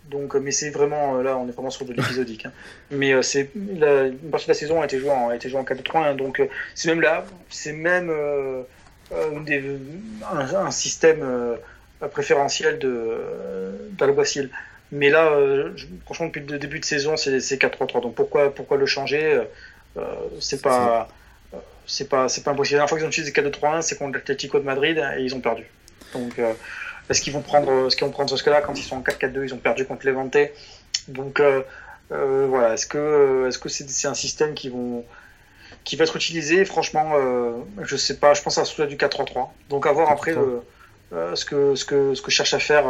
[0.09, 2.45] Donc, mais c'est vraiment là, on est vraiment sur de l'épisodique.
[2.45, 2.51] Hein.
[2.91, 5.63] Mais c'est une partie de la saison a été jouée en, a été jouée en
[5.63, 5.97] 4-3.
[5.97, 6.15] Hein.
[6.15, 6.41] donc
[6.75, 8.11] c'est même là, c'est même
[9.11, 9.63] euh, des,
[10.31, 11.55] un, un, système euh,
[12.11, 13.21] préférentiel de
[13.91, 14.49] d'Alguacil.
[14.91, 15.31] Mais là,
[15.75, 18.01] je, franchement, depuis le début de saison, c'est 4-3-3.
[18.01, 19.41] Donc pourquoi pourquoi le changer
[20.39, 21.07] C'est pas
[21.85, 22.75] c'est pas c'est pas impossible.
[22.75, 25.41] La dernière fois qu'ils ont utilisé 4-2-3-1, c'est contre l'Atlético de Madrid et ils ont
[25.41, 25.65] perdu.
[26.13, 26.39] Donc
[27.09, 29.45] est-ce qu'ils vont prendre ce qu'ils vont prendre ce là quand ils sont en 4-4-2
[29.45, 30.37] Ils ont perdu contre Levante.
[31.07, 31.61] Donc euh,
[32.11, 35.03] euh, voilà, est-ce que est-ce que c'est un système qui vont
[35.83, 36.63] qui va être utilisé?
[36.65, 38.33] Franchement, euh, je sais pas.
[38.33, 39.49] Je pense à celui du 4-3-3.
[39.69, 40.33] Donc à voir après
[41.35, 42.85] ce que ce que ce que cherche à faire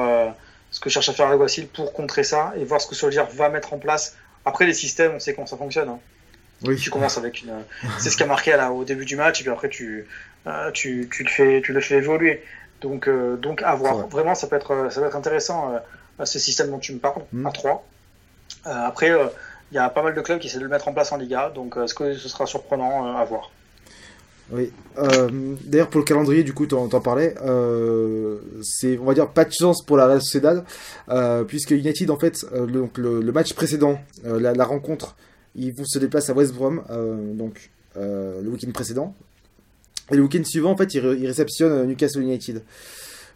[0.71, 3.49] ce que cherche à faire Alguacil pour contrer ça et voir ce que Soldier va
[3.49, 4.15] mettre en place.
[4.45, 5.89] Après les systèmes, on sait comment ça fonctionne.
[5.89, 5.99] Hein.
[6.63, 6.77] Oui.
[6.77, 7.53] Tu commences avec une.
[7.99, 10.07] C'est ce qui a marqué là, au début du match, et puis après tu,
[10.73, 12.43] tu, tu, le fais, tu le fais évoluer.
[12.81, 14.07] Donc, euh, donc à voir.
[14.07, 15.73] Vraiment, ça peut être, ça peut être intéressant,
[16.19, 17.45] euh, ce système dont tu me parles, hmm.
[17.45, 17.85] à 3.
[18.65, 19.11] Euh, après,
[19.71, 21.17] il y a pas mal de clubs qui essaient de le mettre en place en
[21.17, 23.51] Liga, donc est-ce que ce sera surprenant à voir
[24.51, 24.71] oui.
[25.65, 27.35] D'ailleurs, pour le calendrier, du coup, tu en, parlais.
[28.61, 30.65] c'est, on va dire, pas de chance pour la Real Sociedad,
[31.47, 35.15] puisque United, en fait, le, donc le, match précédent, la, rencontre,
[35.55, 36.83] ils vont se déplacer à West Brom,
[37.35, 39.15] donc le week-end précédent,
[40.11, 42.63] et le week-end suivant, en fait, il, réceptionne euh, Newcastle United.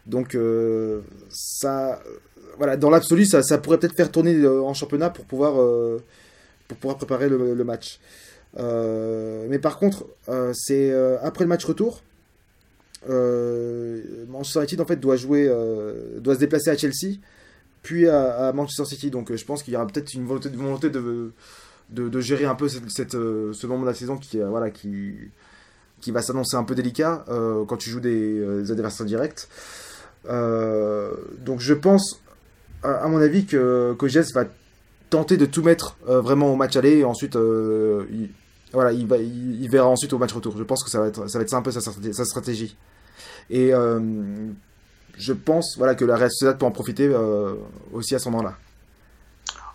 [0.06, 2.02] Donc, euh, ça,
[2.56, 5.54] voilà, dans l'absolu, ça, pourrait peut-être faire tourner euh, en championnat pour pouvoir,
[6.66, 8.00] pour pouvoir préparer le, match.
[8.56, 10.06] Mais par contre,
[10.54, 12.02] c'est après le match retour.
[13.06, 15.48] Manchester United en fait doit jouer,
[16.18, 17.18] doit se déplacer à Chelsea,
[17.82, 19.10] puis à, Manchester City.
[19.10, 23.66] Donc, je pense qu'il y aura peut-être une volonté, de, gérer un peu cette, ce
[23.66, 25.30] moment de la saison qui, voilà, qui
[26.00, 29.48] qui va s'annoncer un peu délicat euh, quand tu joues des, euh, adversaires directs.
[30.28, 31.12] Euh,
[31.44, 32.20] donc je pense,
[32.82, 34.44] à, mon avis, que Kogès va
[35.10, 38.30] tenter de tout mettre vraiment au match aller et ensuite il,
[38.72, 40.56] voilà, il, va, il, verra ensuite au match retour.
[40.56, 42.76] Je pense que ça va être ça, va être un peu sa, sa stratégie.
[43.50, 43.70] Et
[45.16, 47.10] je pense voilà, que la Real Sociedad peut en profiter
[47.92, 48.56] aussi à ce moment-là.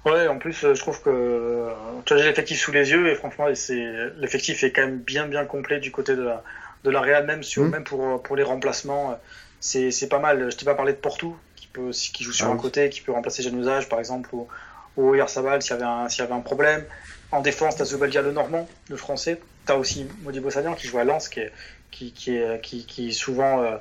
[0.06, 1.70] Ouais, en plus, euh, je trouve que euh,
[2.06, 3.48] tu as l'effectif sous les yeux et franchement,
[4.18, 6.44] l'effectif est quand même bien bien complet du côté de la,
[6.84, 7.70] de la Real, même, sur, mmh.
[7.70, 9.18] même pour, pour les remplacements.
[9.62, 10.52] C'est pas mal.
[10.52, 13.00] Je t'ai pas parlé de Porto, qui, peut, qui joue sur ah un côté, qui
[13.00, 14.48] peut remplacer Januzaj, par exemple, ou,
[14.98, 16.84] ou Yarsabal s'il y, avait un, y avait un problème.
[17.32, 19.40] En défense, tu as Zubaldia le Normand, le français.
[19.66, 21.52] Tu as aussi Modibo Sadian qui joue à Lens, qui est,
[21.92, 23.78] qui, qui est, qui, qui souvent, euh,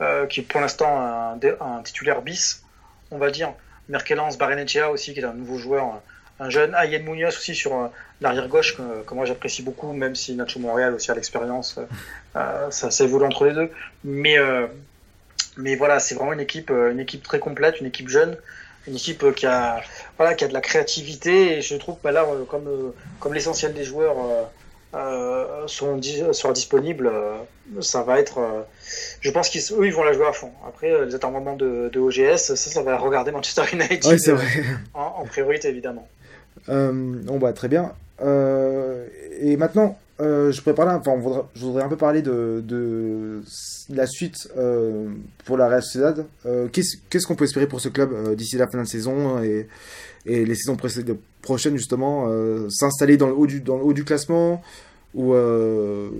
[0.00, 2.62] euh, qui est pour l'instant un, un titulaire bis,
[3.10, 3.52] on va dire.
[3.88, 6.00] Merkelans, Barenechea aussi, qui est un nouveau joueur,
[6.40, 6.74] un jeune.
[6.74, 7.88] Ayen Munoz aussi sur euh,
[8.20, 11.78] l'arrière gauche, que, moi j'apprécie beaucoup, même si Nacho Montréal aussi a l'expérience.
[11.78, 11.86] Euh,
[12.36, 13.70] euh, ça s'évolue entre les deux.
[14.04, 14.36] Mais,
[15.56, 18.36] mais voilà, c'est vraiment une équipe, une équipe très complète, une équipe jeune,
[18.86, 19.80] une équipe qui a,
[20.18, 21.58] voilà, qui a de la créativité.
[21.58, 24.16] Et je trouve que bah, là, comme, comme l'essentiel des joueurs
[24.96, 26.00] euh, sont
[26.32, 27.38] sera disponible, euh,
[27.80, 28.38] ça va être.
[28.38, 28.62] Euh,
[29.20, 30.52] je pense qu'eux ils vont la jouer à fond.
[30.66, 34.38] Après, les attendements de, de, OGS, ça, ça va regarder Manchester United
[34.94, 36.08] En, priorité évidemment.
[36.66, 37.92] bon bah très bien.
[38.22, 43.42] et maintenant, je enfin, je voudrais un peu parler de, de
[43.90, 44.48] la suite
[45.44, 46.26] pour la Real Sociedad.
[46.72, 49.68] Qu'est-ce qu'on peut espérer pour ce club d'ici la fin de saison et,
[50.24, 50.76] et les saisons
[51.42, 52.30] prochaines justement
[52.70, 54.62] s'installer dans le haut du dans le haut du classement
[55.16, 56.10] ou, euh,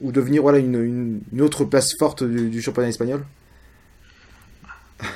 [0.00, 3.24] ou devenir voilà, une, une, autre place forte du, championnat espagnol?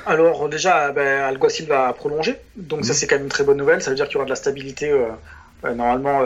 [0.05, 2.97] Alors déjà, ben, Alguacil va prolonger, donc ça mhm.
[2.97, 3.81] c'est quand même une très bonne nouvelle.
[3.81, 5.09] Ça veut dire qu'il y aura de la stabilité euh, euh,
[5.73, 6.21] normalement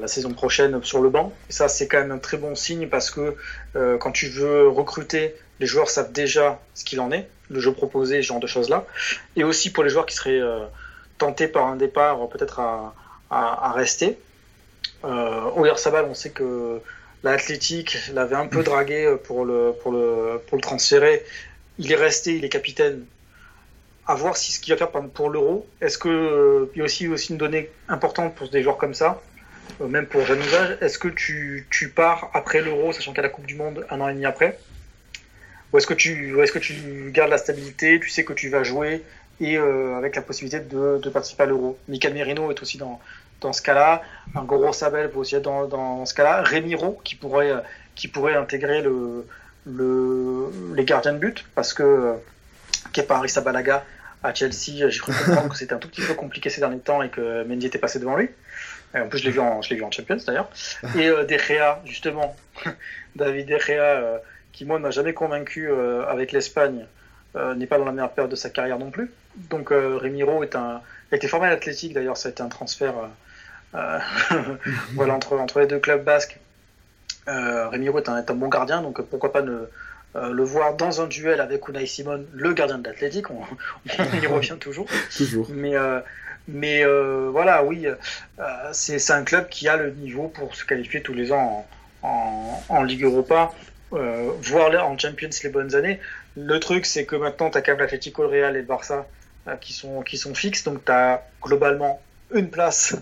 [0.00, 1.32] la saison prochaine sur le banc.
[1.48, 3.36] Et ça c'est quand même un très bon signe parce que
[3.98, 8.22] quand tu veux recruter, les joueurs savent déjà ce qu'il en est, le jeu proposé,
[8.22, 8.86] ce genre de choses là.
[9.36, 10.40] Et aussi pour les joueurs qui seraient
[11.18, 12.94] tentés par un départ peut-être à,
[13.30, 14.18] à, rester,
[15.04, 16.80] euh, Sabal, on sait que
[17.22, 21.24] l'Athletic l'avait un peu dragué pour le, pour, le, pour le transférer.
[21.78, 23.04] Il est resté, il est capitaine.
[24.06, 25.66] À voir si ce qu'il va faire pour l'Euro.
[25.80, 29.20] Est-ce qu'il euh, y a aussi, une donnée importante pour des joueurs comme ça,
[29.80, 33.46] euh, même pour jeune usage Est-ce que tu, pars après l'Euro, sachant a la Coupe
[33.46, 34.58] du Monde un an et demi après?
[35.72, 39.04] Ou est-ce que, tu, que gardes la stabilité Tu sais que tu vas jouer
[39.40, 41.78] et avec la possibilité de, participer à l'Euro?
[41.86, 43.00] Michael Merino est aussi dans,
[43.40, 44.02] dans ce cas-là.
[44.34, 46.42] Un gros Sabel peut aussi être dans, dans ce cas-là.
[46.42, 47.52] Rémiro qui pourrait,
[47.94, 49.24] qui pourrait intégrer le,
[49.66, 52.14] le, les gardiens de but parce que
[52.92, 53.84] Kepa Arrizabalaga
[54.22, 57.02] à Chelsea, j'ai cru comprendre que c'était un tout petit peu compliqué ces derniers temps
[57.02, 58.28] et que Mendy était passé devant lui.
[58.94, 60.50] En plus, je l'ai vu en, je vu en Champions d'ailleurs.
[60.96, 61.24] Et euh,
[61.84, 62.36] justement,
[63.16, 64.18] David De euh,
[64.52, 66.86] qui moi ne m'a jamais convaincu euh, avec l'Espagne,
[67.36, 69.10] euh, n'est pas dans la meilleure période de sa carrière non plus.
[69.36, 70.80] Donc Remiro est un,
[71.12, 72.94] a été formé à l'Athletic d'ailleurs, ça a été un transfert
[74.94, 76.38] voilà, entre, entre les deux clubs basques.
[77.28, 79.68] Remiro est un, est un bon gardien, donc pourquoi pas ne,
[80.16, 83.42] euh, le voir dans un duel avec Unai Simon, le gardien de l'Athletic, on,
[83.98, 84.86] on, y revient toujours.
[85.16, 85.46] toujours.
[85.50, 86.00] Mais, euh,
[86.48, 87.86] mais euh, voilà, oui,
[88.72, 91.64] c'est un club qui a le niveau pour se qualifier tous les ans
[92.02, 93.52] en, en, en Ligue Europa,
[93.92, 96.00] voire en Champions les bonnes années.
[96.36, 99.06] Le truc, c'est que maintenant, tu as quand même l'Atlético, le Real et le Barça
[99.60, 102.00] qui, sont, qui sont fixes, donc tu as globalement
[102.34, 102.96] une place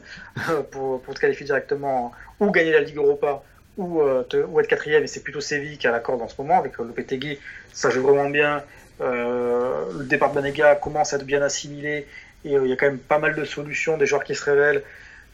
[0.70, 3.42] pour, pour te qualifier directement ou gagner la Ligue Europa
[3.78, 6.34] ou, euh, te, ou être quatrième, et c'est plutôt Séville qui a l'accord dans ce
[6.38, 7.38] moment, avec euh, le Lopetegui,
[7.72, 8.62] ça joue vraiment bien.
[9.00, 12.06] Euh, le départ de Banega commence à être bien assimilé,
[12.44, 14.82] et il y a quand même pas mal de solutions, des joueurs qui se révèlent.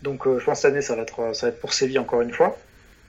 [0.03, 2.21] Donc je pense que cette année, ça va, être, ça va être pour Séville encore
[2.21, 2.59] une fois,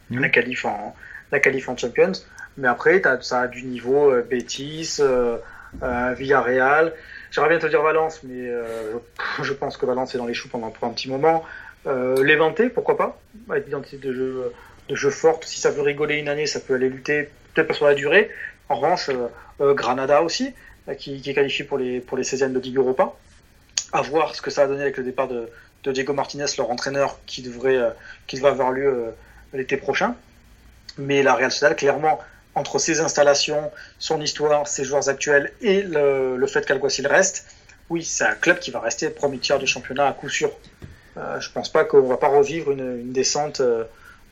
[0.10, 0.20] mmh.
[0.20, 0.96] la, qualif en,
[1.32, 2.14] la qualif en Champions.
[2.58, 5.38] Mais après, as, ça a du niveau euh, Betis, euh,
[6.18, 6.94] Villarreal.
[7.32, 10.48] J'aimerais bien te dire Valence, mais je, je, pense que Valence est dans les choux
[10.48, 11.44] pendant pour un petit moment.
[11.88, 13.20] Euh, Léventé, pourquoi pas,
[13.50, 14.52] avec l'identité de jeu
[14.90, 15.46] de jeu forte.
[15.46, 18.30] Si ça veut rigoler une année, ça peut aller lutter peut-être pas sur la durée.
[18.70, 19.28] En revanche, euh,
[19.62, 20.54] euh, Granada aussi,
[20.90, 23.14] euh, qui, qui, est qualifié pour les, pour les 16e de Ligue Europa.
[23.94, 25.50] À voir ce que ça a donné avec le départ de,
[25.86, 27.92] de Diego Martinez, leur entraîneur, qui devrait, euh,
[28.28, 29.12] qui devrait avoir lieu euh,
[29.54, 30.16] l'été prochain.
[30.98, 32.20] Mais la Real Sociedad, clairement,
[32.56, 37.46] entre ses installations, son histoire, ses joueurs actuels et le, le fait qu'Alguacil reste,
[37.90, 40.52] oui, c'est un club qui va rester premier tiers du championnat à coup sûr.
[41.18, 43.62] Euh, je pense pas qu'on va pas revivre une, une descente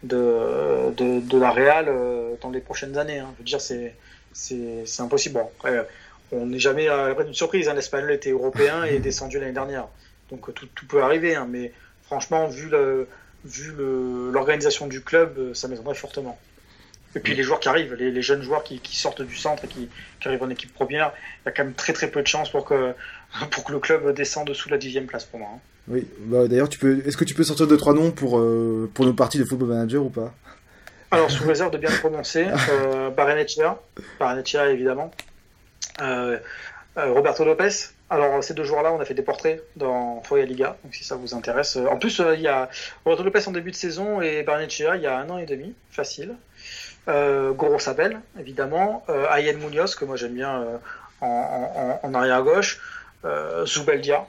[0.04, 3.20] de, de, de, la Real euh, dans les prochaines années.
[3.20, 3.30] Hein.
[3.36, 3.96] Je veux dire, c'est,
[4.34, 5.36] c'est, c'est impossible.
[5.36, 5.88] Bon, après,
[6.32, 7.68] on n'est jamais à l'abri d'une surprise.
[7.68, 7.74] Hein.
[7.74, 9.88] L'Espagnol était européen et est descendu l'année dernière.
[10.30, 11.36] Donc tout, tout peut arriver.
[11.36, 11.48] Hein.
[11.50, 11.72] Mais
[12.04, 13.08] franchement, vu, le,
[13.46, 16.38] vu le, l'organisation du club, ça m'étonnerait fortement.
[17.16, 19.66] Et puis les joueurs qui arrivent, les, les jeunes joueurs qui, qui, sortent du centre
[19.66, 19.88] et qui,
[20.20, 22.50] qui, arrivent en équipe première, il y a quand même très très peu de chances
[22.50, 22.94] pour que,
[23.52, 25.50] pour que le club descende sous la dixième place pour moi.
[25.54, 25.60] Hein.
[25.88, 27.02] Oui, bah, d'ailleurs, tu peux.
[27.06, 29.70] Est-ce que tu peux sortir deux trois noms pour euh, pour nos parties de Football
[29.70, 30.34] Manager ou pas?
[31.14, 33.80] Alors sous réserve de bien le prononcer, euh, Barrenechea,
[34.20, 35.12] Barrenechea évidemment,
[36.02, 36.40] euh,
[36.98, 37.70] euh, Roberto Lopez.
[38.10, 41.16] Alors ces deux joueurs-là, on a fait des portraits dans Foya Liga, donc si ça
[41.16, 41.76] vous intéresse.
[41.76, 42.68] En plus, il y a
[43.06, 45.76] Roberto Lopez en début de saison et Barrenechea il y a un an et demi,
[45.92, 46.34] facile.
[47.08, 50.80] Goro Sabel, évidemment, Ayen Munoz, que moi j'aime bien
[51.22, 52.80] en, en, en, arrière gauche,
[53.66, 54.26] Zubeldia,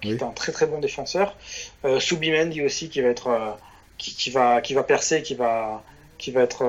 [0.00, 0.14] qui oui.
[0.14, 1.36] est un très très bon défenseur,
[1.84, 3.56] euh, Subimendi aussi qui va être
[3.98, 5.82] qui, qui, va qui va percer, qui va
[6.18, 6.64] qui va être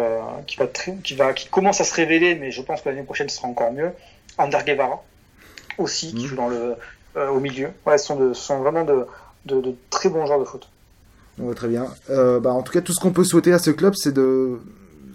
[0.47, 3.29] qui va qui va qui commence à se révéler, mais je pense que l'année prochaine
[3.29, 3.91] sera encore mieux.
[4.37, 5.03] Ander Guevara
[5.77, 6.27] aussi qui mmh.
[6.27, 6.75] joue dans le
[7.15, 7.71] au milieu.
[7.85, 9.05] Ouais, ce sont, de, ce sont vraiment de,
[9.45, 10.69] de, de, très bons joueurs de foot.
[11.37, 11.87] Ouais, très bien.
[12.07, 14.59] bah, en tout cas, tout ce qu'on peut souhaiter à ce club, c'est de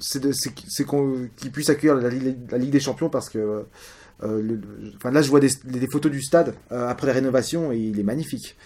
[0.00, 3.64] c'est qu'on qu'ils puissent accueillir la, la, Ligue des Champions parce que
[4.22, 4.60] euh, le,
[4.96, 7.98] enfin là je vois des, des photos du stade euh, après la rénovation et il
[7.98, 8.56] est magnifique.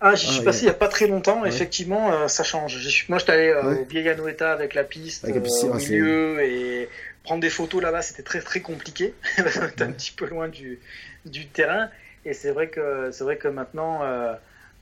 [0.00, 0.72] Ah, j'y suis ah, passé il n'y a...
[0.72, 1.48] a pas très longtemps, ouais.
[1.48, 2.76] effectivement, euh, ça change.
[3.08, 3.82] Moi, j'étais allé ouais.
[3.82, 6.88] au Vieja Noeta avec la piste, avec la piscine, au milieu, et
[7.22, 9.14] prendre des photos là-bas, c'était très très compliqué.
[9.76, 10.80] T'es un petit peu loin du,
[11.24, 11.88] du terrain,
[12.24, 14.02] et c'est vrai que c'est vrai que maintenant,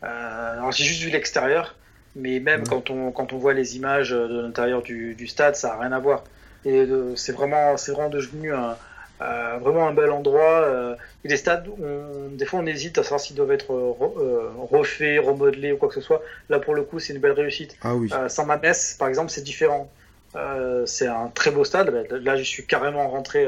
[0.01, 1.77] alors j'ai juste vu l'extérieur,
[2.17, 2.67] mais même ouais.
[2.67, 5.93] quand on quand on voit les images de l'intérieur du, du, stade, ça a rien
[5.93, 6.25] à voir.
[6.65, 8.79] Et c'est vraiment c'est vraiment devenu un
[9.23, 10.63] euh, vraiment un bel endroit.
[10.63, 14.51] Euh, et les stades, on, des fois on hésite à savoir s'ils doivent être euh,
[14.71, 16.23] refaits, remodelés ou quoi que ce soit.
[16.49, 17.77] Là pour le coup, c'est une belle réussite.
[17.83, 18.11] Ah oui.
[18.29, 19.91] San Mamés, par exemple, c'est différent.
[20.87, 21.91] c'est un très beau stade.
[22.11, 23.47] Là, je suis carrément rentré.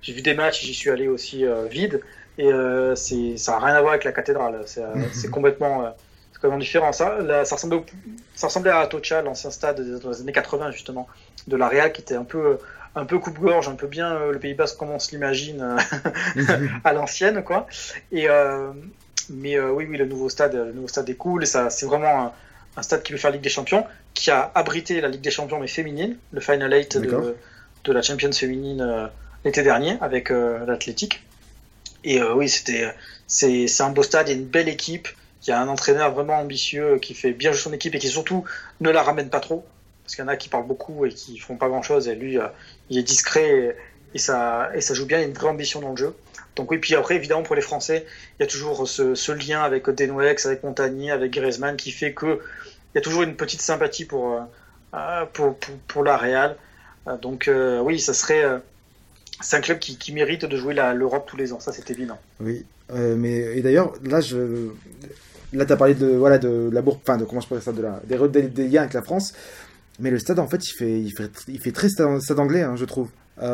[0.00, 2.00] J'ai vu des matchs, j'y suis allé aussi vide.
[2.38, 2.50] Et
[2.94, 4.62] c'est ça n'a rien à voir avec la cathédrale.
[4.66, 5.94] C'est complètement
[6.44, 6.92] complètement différent.
[6.92, 7.86] Ça, là, ça, ressemblait, au,
[8.34, 11.08] ça ressemblait à Atocha, l'ancien stade dans les années 80 justement,
[11.46, 12.58] de la Real, qui était un peu
[12.96, 16.56] un peu coupe-gorge, un peu bien euh, le Pays Basque comme on se l'imagine euh,
[16.84, 17.66] à l'ancienne, quoi.
[18.12, 18.72] Et euh,
[19.30, 21.42] mais euh, oui, oui, le nouveau stade, le nouveau stade est cool.
[21.42, 22.32] Et ça, c'est vraiment un,
[22.76, 25.60] un, stade qui veut faire Ligue des Champions, qui a abrité la Ligue des Champions
[25.60, 27.36] mais féminine, le Final Eight de,
[27.84, 29.06] de, la Champions féminine euh,
[29.44, 31.22] l'été dernier avec euh, l'Athletic.
[32.06, 32.94] Et oui, c'était,
[33.26, 35.08] c'est, c'est un beau stade, il y a une belle équipe.
[35.42, 38.08] Il y a un entraîneur vraiment ambitieux qui fait bien jouer son équipe et qui
[38.08, 38.44] surtout
[38.80, 39.64] ne la ramène pas trop
[40.04, 42.14] parce qu'il y en a qui parlent beaucoup et qui font pas grand chose et
[42.14, 42.46] lui euh,
[42.90, 43.74] il est discret
[44.14, 46.14] et ça, joue bien, il y a une vraie ambition dans le jeu.
[46.54, 48.06] Donc oui, puis après, évidemment, pour les Français,
[48.38, 52.38] il y a toujours ce, lien avec Denouex, avec Montagny, avec Griezmann, qui fait que
[52.94, 54.40] il y a toujours une petite sympathie pour,
[54.94, 55.24] euh,
[55.88, 56.56] pour, la Real.
[57.08, 58.44] Euh, donc euh, oui, ça serait...
[59.40, 62.18] c'est un club qui, mérite de jouer l'Europe tous les ans, ça c'est évident.
[62.40, 64.20] Oui, mais et d'ailleurs, là.
[65.52, 67.70] Là, tu as parlé de, voilà, de la bourre, enfin, de comment je pourrais ça,
[67.72, 69.34] des, liens avec la France.
[69.98, 72.76] Mais le stade, en fait, il fait, il fait, il fait très stade anglais, hein,
[72.76, 73.10] je trouve.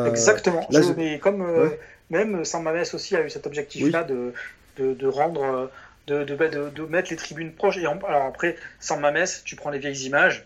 [0.07, 0.67] Exactement.
[0.69, 0.93] Là, je...
[0.93, 1.43] Mais comme
[2.09, 4.33] même San Mamès aussi a eu cet objectif-là de,
[4.77, 5.71] de, de, rendre,
[6.07, 7.77] de, de, de, mettre les tribunes proches.
[7.77, 10.45] Et alors après, San Mamès, tu prends les vieilles images.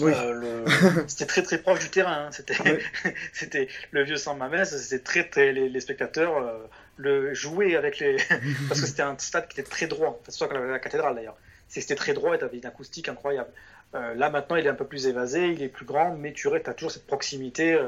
[0.00, 0.12] Oui.
[0.14, 0.64] Euh,
[1.06, 2.26] c'était très très proche du terrain.
[2.26, 2.30] Hein.
[2.32, 2.54] C'était,
[3.32, 4.76] c'était le vieux San Mamès.
[4.76, 6.66] C'était très très les, spectateurs euh,
[6.96, 8.16] le jouaient avec les
[8.68, 10.20] parce que c'était un stade qui était très droit.
[10.28, 11.36] C'est ça que la, cathédrale d'ailleurs.
[11.68, 13.50] C'était très droit et t'avais une acoustique incroyable.
[13.94, 16.48] Euh, là maintenant, il est un peu plus évasé, il est plus grand, mais tu
[16.52, 17.78] as toujours cette proximité.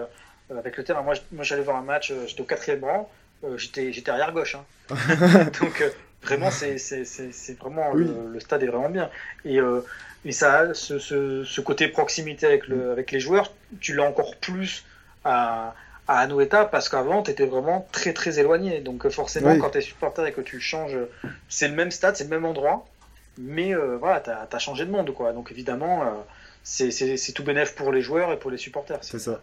[0.50, 1.02] Euh, avec le terrain.
[1.02, 3.10] Moi, j'allais voir un match, euh, j'étais au quatrième rang,
[3.44, 4.54] euh, j'étais, j'étais arrière gauche.
[4.54, 4.64] Hein.
[5.60, 5.82] Donc
[6.22, 9.10] vraiment, c'est, c'est, c'est, vraiment le, stade est vraiment bien.
[9.44, 9.58] Et,
[10.24, 14.36] et ça, ce, ce, ce, côté proximité avec, le, avec les joueurs, tu l'as encore
[14.36, 14.84] plus
[15.24, 15.74] à,
[16.08, 18.80] à Anoeta parce qu'avant, tu étais vraiment très très éloigné.
[18.80, 20.96] Donc forcément, quand tu es supporter et que tu changes,
[21.48, 22.86] c'est le même stade, c'est le même endroit,
[23.38, 25.12] mais voilà, tu as, changé de monde.
[25.12, 25.32] quoi.
[25.32, 26.24] Donc évidemment,
[26.62, 28.98] c'est, c'est, tout bénéf pour les joueurs et pour les supporters.
[29.02, 29.40] C'est ça.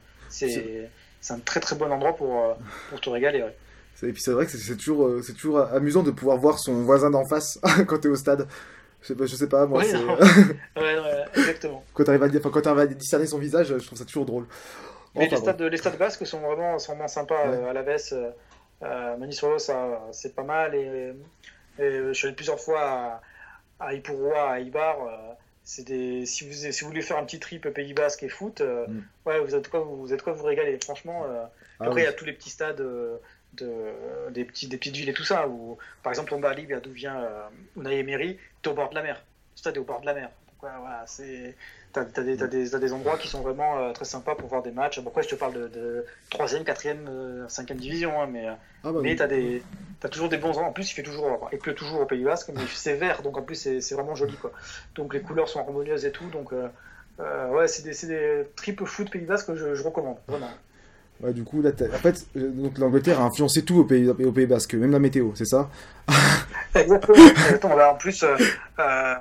[1.24, 2.54] C'est un très très bon endroit pour, euh,
[2.89, 3.46] pour te régaler.
[4.02, 6.84] Et puis c'est vrai que c'est toujours, euh, c'est toujours amusant de pouvoir voir son
[6.84, 8.46] voisin d'en face quand tu es au stade.
[9.02, 9.84] Je sais pas, je sais pas moi.
[9.86, 9.96] c'est...
[9.98, 11.82] ouais, ouais, exactement.
[11.94, 14.46] quand tu arrives, à, discerner son visage, je trouve ça toujours drôle.
[15.16, 17.48] Mais les, stades, les stades basques sont vraiment, sont vraiment sympas.
[17.48, 18.14] Euh, à la baisse,
[18.82, 20.76] euh, ça, c'est pas mal.
[20.76, 21.14] Et,
[21.80, 23.22] je suis allé plusieurs fois à,
[23.80, 24.98] à Ipurua, à Ibar
[25.64, 28.62] c'est des si vous si vous voulez faire un petit trip Pays Basque et foot
[28.62, 29.04] euh, mm.
[29.26, 31.46] ouais vous êtes quoi vous, êtes quoi vous régaler franchement euh,
[31.80, 33.18] ah après il y a tous les petits stades euh,
[33.54, 37.22] de, des petits des petites villes et tout ça où par exemple Tombali d'où vient
[37.22, 37.48] euh,
[37.78, 39.24] Unai Emery t'es au bord de la mer.
[39.54, 40.30] Le stade est au bord de la mer.
[40.48, 41.56] Donc voilà c'est
[41.94, 45.24] t'as as des, endroits qui sont vraiment très sympas pour voir des matchs bon, après
[45.24, 48.48] je te parle de, 3ème 4ème 5ème division hein, mais
[48.84, 49.62] ah bah mais t'as des
[50.04, 50.66] T'as toujours des bons endroits.
[50.66, 53.38] En plus, il fait toujours, il pleut toujours au Pays Basque, mais c'est vert, donc
[53.38, 54.52] en plus c'est vraiment joli quoi.
[54.96, 56.68] Donc les couleurs sont harmonieuses et tout, donc euh,
[57.22, 60.50] euh, ouais, c'est des, des tripes foot Pays Basque que je, je recommande vraiment.
[61.22, 64.32] Ouais, du coup, là, en fait, euh, donc l'Angleterre a influencé tout au Pays, au
[64.34, 65.70] pays Basque, même la météo, c'est ça?
[66.80, 67.76] Exactement.
[67.76, 68.36] en plus, euh,
[68.80, 69.16] euh,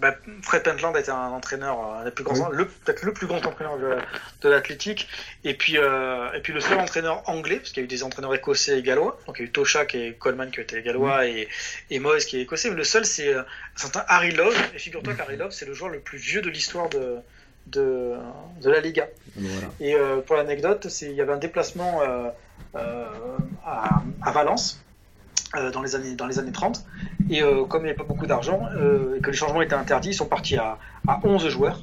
[0.00, 3.78] bah, Fred Pentland été un entraîneur, euh, plus grands, le, peut-être le plus grand entraîneur
[3.78, 3.96] de,
[4.42, 5.08] de l'athlétique,
[5.44, 8.02] et puis euh, et puis le seul entraîneur anglais, parce qu'il y a eu des
[8.02, 11.26] entraîneurs écossais et gallois, donc il y a eu Toshak et Coleman qui étaient gallois
[11.26, 11.48] et,
[11.90, 13.44] et Moyes qui est écossais, mais le seul c'est un
[13.76, 16.88] certain Harry Love, et figure-toi qu'Harry Love c'est le joueur le plus vieux de l'histoire
[16.88, 17.18] de
[17.66, 18.14] de,
[18.62, 19.08] de la Liga.
[19.80, 22.28] Et euh, pour l'anecdote, il y avait un déplacement euh,
[22.76, 23.06] euh,
[23.64, 24.80] à, à, Valence
[25.72, 26.84] dans, les années, dans les années 30.
[27.30, 28.68] Et comme il n'y avait pas beaucoup d'argent
[29.16, 30.78] et que les changements étaient interdits, ils sont partis à,
[31.08, 31.82] à 11 joueurs.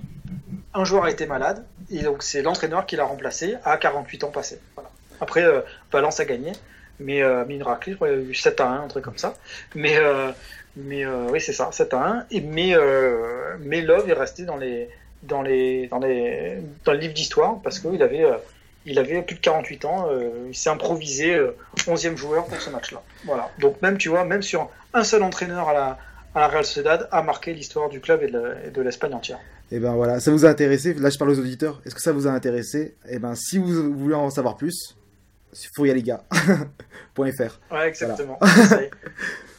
[0.74, 4.32] Un joueur a été malade et donc c'est l'entraîneur qui l'a remplacé à 48 ans
[4.32, 4.60] passés.
[4.76, 4.90] Voilà.
[5.20, 5.44] Après,
[5.92, 6.52] Valence a gagné,
[7.00, 9.36] mais, mais une raclée, il y a eu 7 à 1, un truc comme ça.
[9.76, 9.98] Mais,
[10.76, 12.26] mais oui, c'est ça, 7 à 1.
[12.32, 12.76] Et, mais,
[13.60, 14.90] mais Love est resté dans les,
[15.24, 18.38] dans les dans les dans le livre d'histoire parce qu'il avait euh,
[18.86, 21.38] il avait plus de 48 ans, euh, il s'est improvisé
[21.78, 23.02] 11e euh, joueur pour ce match-là.
[23.26, 23.50] Voilà.
[23.60, 25.98] Donc même tu vois, même sur un seul entraîneur à la
[26.34, 28.32] à la Real Sociedad a marqué l'histoire du club et
[28.72, 29.40] de, l'Espagne entière.
[29.70, 30.94] Et eh ben voilà, ça vous a intéressé?
[30.94, 31.82] Là, je parle aux auditeurs.
[31.86, 32.96] Est-ce que ça vous a intéressé?
[33.06, 34.96] Et eh ben, si vous voulez en savoir plus,
[35.76, 36.24] fourialiga.fr.
[37.72, 38.40] Ouais, exactement.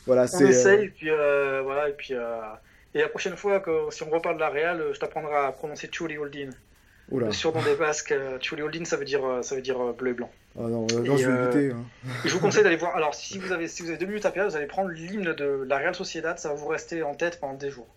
[0.06, 2.14] Voilà, on essaye, et puis voilà, et puis
[2.94, 5.88] et la prochaine fois que si on reparle de la Real, je t'apprendrai à prononcer
[5.90, 6.50] Chuli Holdin.
[7.18, 9.92] Le surnom des Basques, euh, Chuli Holdin, ça veut dire, euh, ça veut dire euh,
[9.92, 10.30] bleu et blanc.
[10.58, 11.84] Ah non, non je vais hein.
[12.24, 12.96] Je vous conseille d'aller voir.
[12.96, 15.32] Alors, si vous avez, si vous avez deux minutes à perdre, vous allez prendre l'hymne
[15.34, 17.88] de la Real Sociedad, ça va vous rester en tête pendant des jours.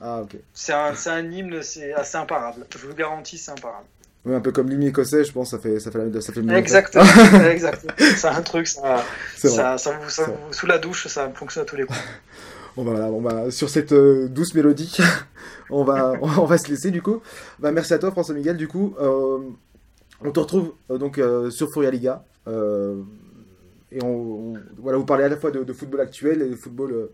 [0.00, 0.36] Ah, ok.
[0.52, 2.66] C'est un, un, hymne, c'est assez imparable.
[2.70, 3.86] Je vous le garantis, c'est imparable.
[4.24, 7.04] Oui, un peu comme l'hymne écossais, je pense, ça fait, ça fait, ça fait Exactement,
[7.48, 7.92] exactement.
[8.16, 9.04] C'est un truc, ça,
[9.36, 11.98] ça, ça, vous, ça sous la douche, ça fonctionne à tous les coups.
[12.76, 14.98] Bon bah voilà, on va sur cette euh, douce mélodie,
[15.70, 17.22] on va on va se laisser du coup.
[17.58, 18.94] Bah merci à toi François Miguel du coup.
[19.00, 19.38] Euh,
[20.20, 21.18] on te retrouve euh, donc
[21.50, 26.50] sur Furia Liga et on, voilà vous parlez à la fois de, football actuel et
[26.50, 27.08] de football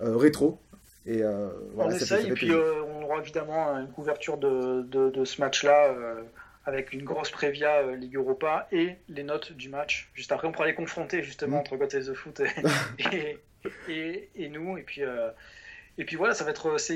[0.00, 0.60] rétro.
[1.06, 1.22] Et,
[1.76, 5.92] on essaye et puis on aura évidemment une couverture de, de, de ce match-là
[6.66, 10.10] avec une grosse prévia Ligue Europa et les notes du match.
[10.14, 11.60] Juste après, on pourra les confronter justement mmh.
[11.60, 12.40] entre God the Foot
[13.12, 13.38] et,
[13.88, 14.78] et, et nous.
[14.78, 15.30] Et puis, euh,
[15.98, 16.94] et puis voilà, ça va, être, ça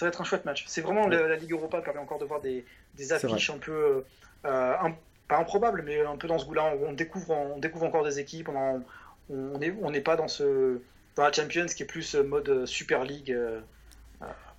[0.00, 0.64] va être un chouette match.
[0.66, 4.04] C'est vraiment la, Ligue Europa permet encore de voir des, des affiches un peu,
[4.44, 4.94] euh, un,
[5.28, 6.74] pas improbable, mais un peu dans ce goût-là.
[6.86, 8.48] On découvre, on découvre encore des équipes.
[8.48, 10.80] On n'est on pas dans ce
[11.16, 13.36] dans la Champions qui est plus mode Super League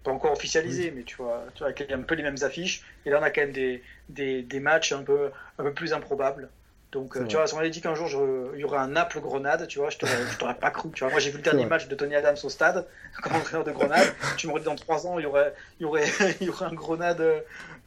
[0.03, 2.41] pas encore officialisé, mais tu vois, tu vois, il y a un peu les mêmes
[2.41, 2.83] affiches.
[3.05, 5.93] Et là, on a quand même des, des, des matchs un peu, un peu plus
[5.93, 6.49] improbables.
[6.91, 8.09] Donc, euh, tu vois, si on m'avait dit qu'un jour
[8.53, 10.89] il y aurait un Naples-Grenade, tu vois, je t'aurais pas cru.
[10.91, 12.85] Tu vois, moi, j'ai vu le dernier match de Tony Adams au stade,
[13.23, 14.13] comme entraîneur de Grenade.
[14.35, 16.05] tu m'aurais dit dans trois ans, il y aurait, il y aurait,
[16.41, 17.23] il y aurait un Grenade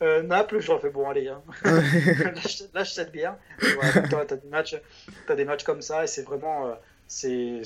[0.01, 0.61] euh, Naples.
[0.61, 1.43] J'aurais fait, bon, allez, hein.
[2.75, 3.37] lâche, cette bière.
[3.61, 4.77] Voilà, tu as des, matchs,
[5.29, 6.69] as des matchs comme ça, et c'est vraiment.
[6.69, 6.73] Euh,
[7.07, 7.63] c'est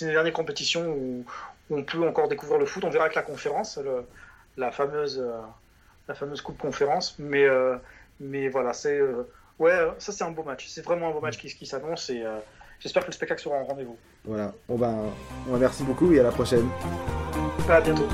[0.00, 1.24] les dernières compétitions où,
[1.72, 2.84] on peut encore découvrir le foot.
[2.84, 3.78] On verra avec la conférence,
[4.56, 5.40] la, fameuse, euh,
[6.08, 7.16] la fameuse Coupe Conférence.
[7.18, 7.76] Mais, euh,
[8.20, 8.98] mais voilà, c'est.
[8.98, 10.66] Euh, ouais, ça c'est un beau match.
[10.68, 12.22] C'est vraiment un beau match qui, qui s'annonce et
[12.80, 13.96] j'espère que le spectacle sera en rendez-vous.
[14.24, 14.96] Voilà, bon ben,
[15.58, 16.68] merci beaucoup et à la prochaine.
[17.68, 18.06] À bientôt.